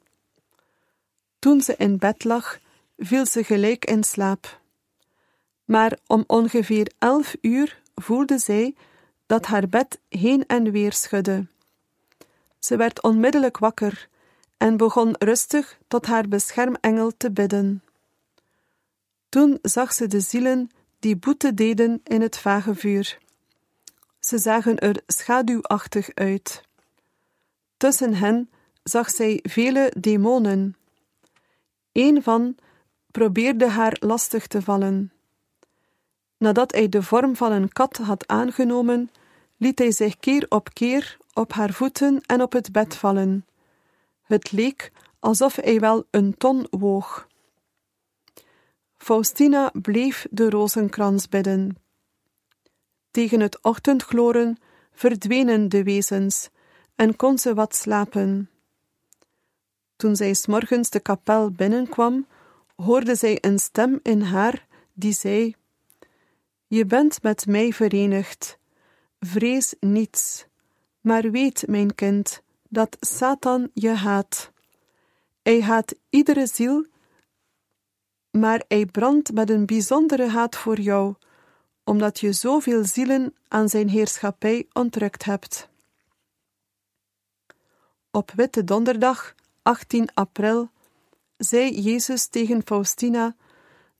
Toen 1.39 1.62
ze 1.62 1.75
in 1.77 1.97
bed 1.97 2.23
lag, 2.23 2.60
viel 2.97 3.25
ze 3.25 3.43
gelijk 3.43 3.86
in 3.86 4.03
slaap. 4.03 4.62
Maar 5.65 5.97
om 6.05 6.23
ongeveer 6.27 6.91
elf 6.97 7.36
uur 7.41 7.81
voelde 7.95 8.38
zij 8.38 8.75
dat 9.28 9.46
haar 9.46 9.68
bed 9.70 10.00
heen 10.10 10.46
en 10.46 10.72
weer 10.72 10.94
schudde. 10.94 11.48
Ze 12.60 12.78
werd 12.78 13.02
onmiddellijk 13.02 13.58
wakker 13.58 14.10
en 14.58 14.78
begon 14.78 15.16
rustig 15.20 15.80
tot 15.88 16.06
haar 16.06 16.28
beschermengel 16.28 17.12
te 17.18 17.32
bidden. 17.32 17.84
Toen 19.30 19.60
zag 19.62 19.94
ze 19.94 20.08
de 20.08 20.20
zielen 20.20 20.70
die 21.00 21.16
boete 21.16 21.54
deden 21.54 22.02
in 22.04 22.22
het 22.22 22.38
vage 22.38 22.76
vuur. 22.76 23.18
Ze 24.20 24.38
zagen 24.38 24.80
er 24.80 25.02
schaduwachtig 25.08 26.10
uit. 26.13 26.62
Tussen 27.78 28.13
hen 28.13 28.50
zag 28.84 29.10
zij 29.10 29.40
vele 29.44 29.94
demonen. 30.00 30.76
Een 31.92 32.24
van 32.24 32.56
probeerde 33.12 33.68
haar 33.68 33.98
lastig 34.00 34.48
te 34.48 34.62
vallen. 34.62 35.12
Nadat 36.38 36.72
hij 36.72 36.90
de 36.90 37.04
vorm 37.04 37.36
van 37.36 37.52
een 37.52 37.72
kat 37.72 37.98
had 37.98 38.28
aangenomen, 38.28 39.10
liet 39.58 39.80
hij 39.80 39.91
zich 39.91 40.17
keer 40.17 40.46
op 40.50 40.74
keer 40.74 41.17
op 41.34 41.54
haar 41.54 41.74
voeten 41.74 42.22
en 42.26 42.41
op 42.41 42.54
het 42.54 42.72
bed 42.72 42.96
vallen. 42.96 43.46
Het 44.22 44.52
leek 44.52 44.91
alsof 45.20 45.56
hij 45.56 45.80
wel 45.80 46.06
een 46.12 46.38
ton 46.38 46.67
woog. 46.70 47.28
Faustina 48.98 49.72
bleef 49.82 50.28
de 50.32 50.50
rozenkrans 50.50 51.30
bidden. 51.30 51.78
Tegen 53.12 53.39
het 53.39 53.62
ochtendgloren 53.62 54.58
verdwenen 54.91 55.70
de 55.70 55.84
wezens 55.84 56.50
en 56.96 57.15
kon 57.15 57.38
ze 57.38 57.54
wat 57.54 57.76
slapen. 57.76 58.50
Toen 59.96 60.15
zij 60.15 60.34
s 60.34 60.46
morgens 60.46 60.89
de 60.89 61.00
kapel 61.00 61.52
binnenkwam, 61.52 62.28
hoorde 62.76 63.15
zij 63.15 63.38
een 63.41 63.60
stem 63.60 64.00
in 64.04 64.22
haar 64.22 64.67
die 64.93 65.13
zei: 65.13 65.56
Je 66.67 66.86
bent 66.86 67.22
met 67.22 67.46
mij 67.46 67.74
verenigd. 67.74 68.58
Vrees 69.19 69.75
niets, 69.80 70.45
maar 71.01 71.32
weet, 71.32 71.67
mijn 71.67 71.95
kind, 71.95 72.41
dat 72.69 72.97
Satan 72.99 73.69
je 73.73 73.89
haat. 73.89 74.51
Hij 75.41 75.62
haat 75.62 75.95
iedere 76.10 76.47
ziel, 76.47 76.86
maar 78.32 78.63
hij 78.67 78.86
brandt 78.86 79.34
met 79.34 79.49
een 79.49 79.65
bijzondere 79.65 80.27
haat 80.27 80.56
voor 80.56 80.80
jou, 80.80 81.15
omdat 81.84 82.19
je 82.19 82.34
zoveel 82.34 82.84
zielen 82.84 83.36
aan 83.47 83.69
zijn 83.69 83.89
heerschappij 83.89 84.67
ontrukt 84.73 85.23
hebt. 85.23 85.69
Op 88.12 88.32
Witte 88.32 88.63
Donderdag, 88.63 89.36
18 89.62 90.10
april, 90.13 90.69
zei 91.38 91.82
Jezus 91.82 92.27
tegen 92.27 92.62
Faustina 92.65 93.36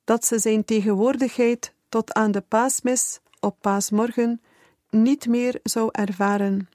dat 0.04 0.26
ze 0.26 0.40
zijn 0.40 0.66
tegenwoordigheid 0.66 1.74
tot 1.90 2.14
aan 2.14 2.32
de 2.32 2.42
paasmis 2.42 3.20
op 3.40 3.58
paasmorgen 3.62 4.42
niet 4.90 5.28
meer 5.28 5.60
zou 5.64 5.90
ervaren. 5.92 6.70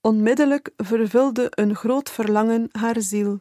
Onmiddellijk 0.00 0.70
vervulde 0.76 1.46
een 1.50 1.74
groot 1.74 2.10
verlangen 2.10 2.68
haar 2.72 3.00
ziel. 3.00 3.40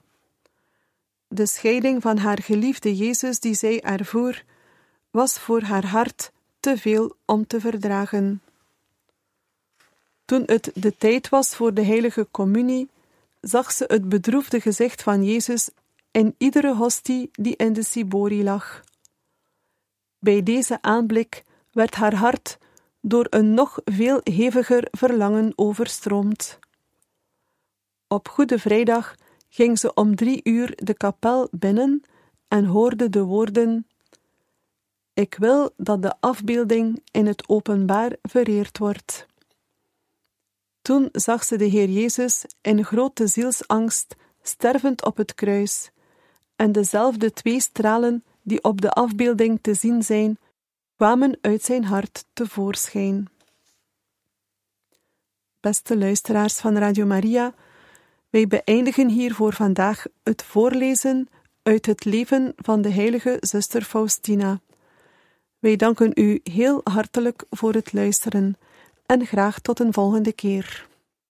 De 1.28 1.46
scheiding 1.46 2.02
van 2.02 2.18
haar 2.18 2.42
geliefde 2.42 2.96
Jezus 2.96 3.40
die 3.40 3.54
zij 3.54 3.82
ervoer, 3.82 4.44
was 5.12 5.40
voor 5.40 5.62
haar 5.62 5.86
hart 5.86 6.32
te 6.60 6.78
veel 6.78 7.16
om 7.26 7.48
te 7.48 7.60
verdragen. 7.60 8.42
Toen 10.26 10.44
het 10.46 10.72
de 10.76 10.98
tijd 10.98 11.30
was 11.30 11.56
voor 11.56 11.74
de 11.74 11.84
heilige 11.84 12.28
communie, 12.32 12.90
zag 13.42 13.72
ze 13.72 13.84
het 13.88 14.10
bedroefde 14.10 14.62
gezicht 14.62 15.04
van 15.04 15.24
Jezus 15.24 15.70
in 16.12 16.36
iedere 16.38 16.76
hostie 16.76 17.30
die 17.32 17.56
in 17.56 17.74
de 17.74 17.84
cibori 17.84 18.44
lag. 18.44 18.84
Bij 20.20 20.44
deze 20.44 20.82
aanblik 20.82 21.44
werd 21.72 21.96
haar 21.96 22.16
hart 22.16 22.58
door 23.06 23.28
een 23.30 23.54
nog 23.54 23.80
veel 23.86 24.20
heviger 24.24 24.88
verlangen 24.92 25.54
overstroomd. 25.56 26.60
Op 28.08 28.28
Goede 28.28 28.60
Vrijdag 28.60 29.16
ging 29.50 29.80
ze 29.80 29.94
om 29.94 30.16
drie 30.16 30.40
uur 30.44 30.74
de 30.76 30.94
kapel 30.94 31.48
binnen 31.52 32.04
en 32.48 32.66
hoorde 32.66 33.10
de 33.10 33.24
woorden: 33.24 33.88
Ik 35.14 35.36
wil 35.36 35.74
dat 35.78 36.02
de 36.02 36.14
afbeelding 36.20 37.02
in 37.12 37.26
het 37.26 37.50
openbaar 37.50 38.16
vereerd 38.22 38.78
wordt. 38.78 39.26
Toen 40.82 41.10
zag 41.12 41.44
ze 41.44 41.58
de 41.58 41.66
Heer 41.66 41.90
Jezus 41.90 42.46
in 42.62 42.86
grote 42.86 43.28
zielsangst 43.28 44.16
stervend 44.42 45.06
op 45.06 45.18
het 45.18 45.36
kruis, 45.36 45.92
en 46.56 46.72
dezelfde 46.72 47.32
twee 47.32 47.62
stralen 47.62 48.24
die 48.42 48.64
op 48.64 48.82
de 48.82 48.92
afbeelding 48.92 49.60
te 49.62 49.74
zien 49.74 50.04
zijn, 50.04 50.38
kwamen 51.04 51.38
uit 51.42 51.64
zijn 51.64 51.84
hart 51.84 52.26
tevoorschijn. 52.34 53.30
Beste 55.60 55.98
luisteraars 55.98 56.58
van 56.60 56.78
Radio 56.78 57.06
Maria, 57.06 57.54
wij 58.30 58.48
beëindigen 58.48 59.10
hier 59.10 59.34
voor 59.34 59.54
vandaag 59.54 60.06
het 60.24 60.44
voorlezen 60.44 61.28
uit 61.64 61.86
het 61.86 62.06
leven 62.06 62.54
van 62.56 62.82
de 62.82 62.90
heilige 62.90 63.38
zuster 63.40 63.82
Faustina. 63.82 64.60
Wij 65.60 65.76
danken 65.76 66.12
u 66.16 66.40
heel 66.44 66.82
hartelijk 66.84 67.46
voor 67.50 67.74
het 67.74 67.94
luisteren 67.94 68.58
en 69.06 69.26
graag 69.26 69.60
tot 69.60 69.80
een 69.80 69.94
volgende 69.94 70.34
keer. 70.34 70.88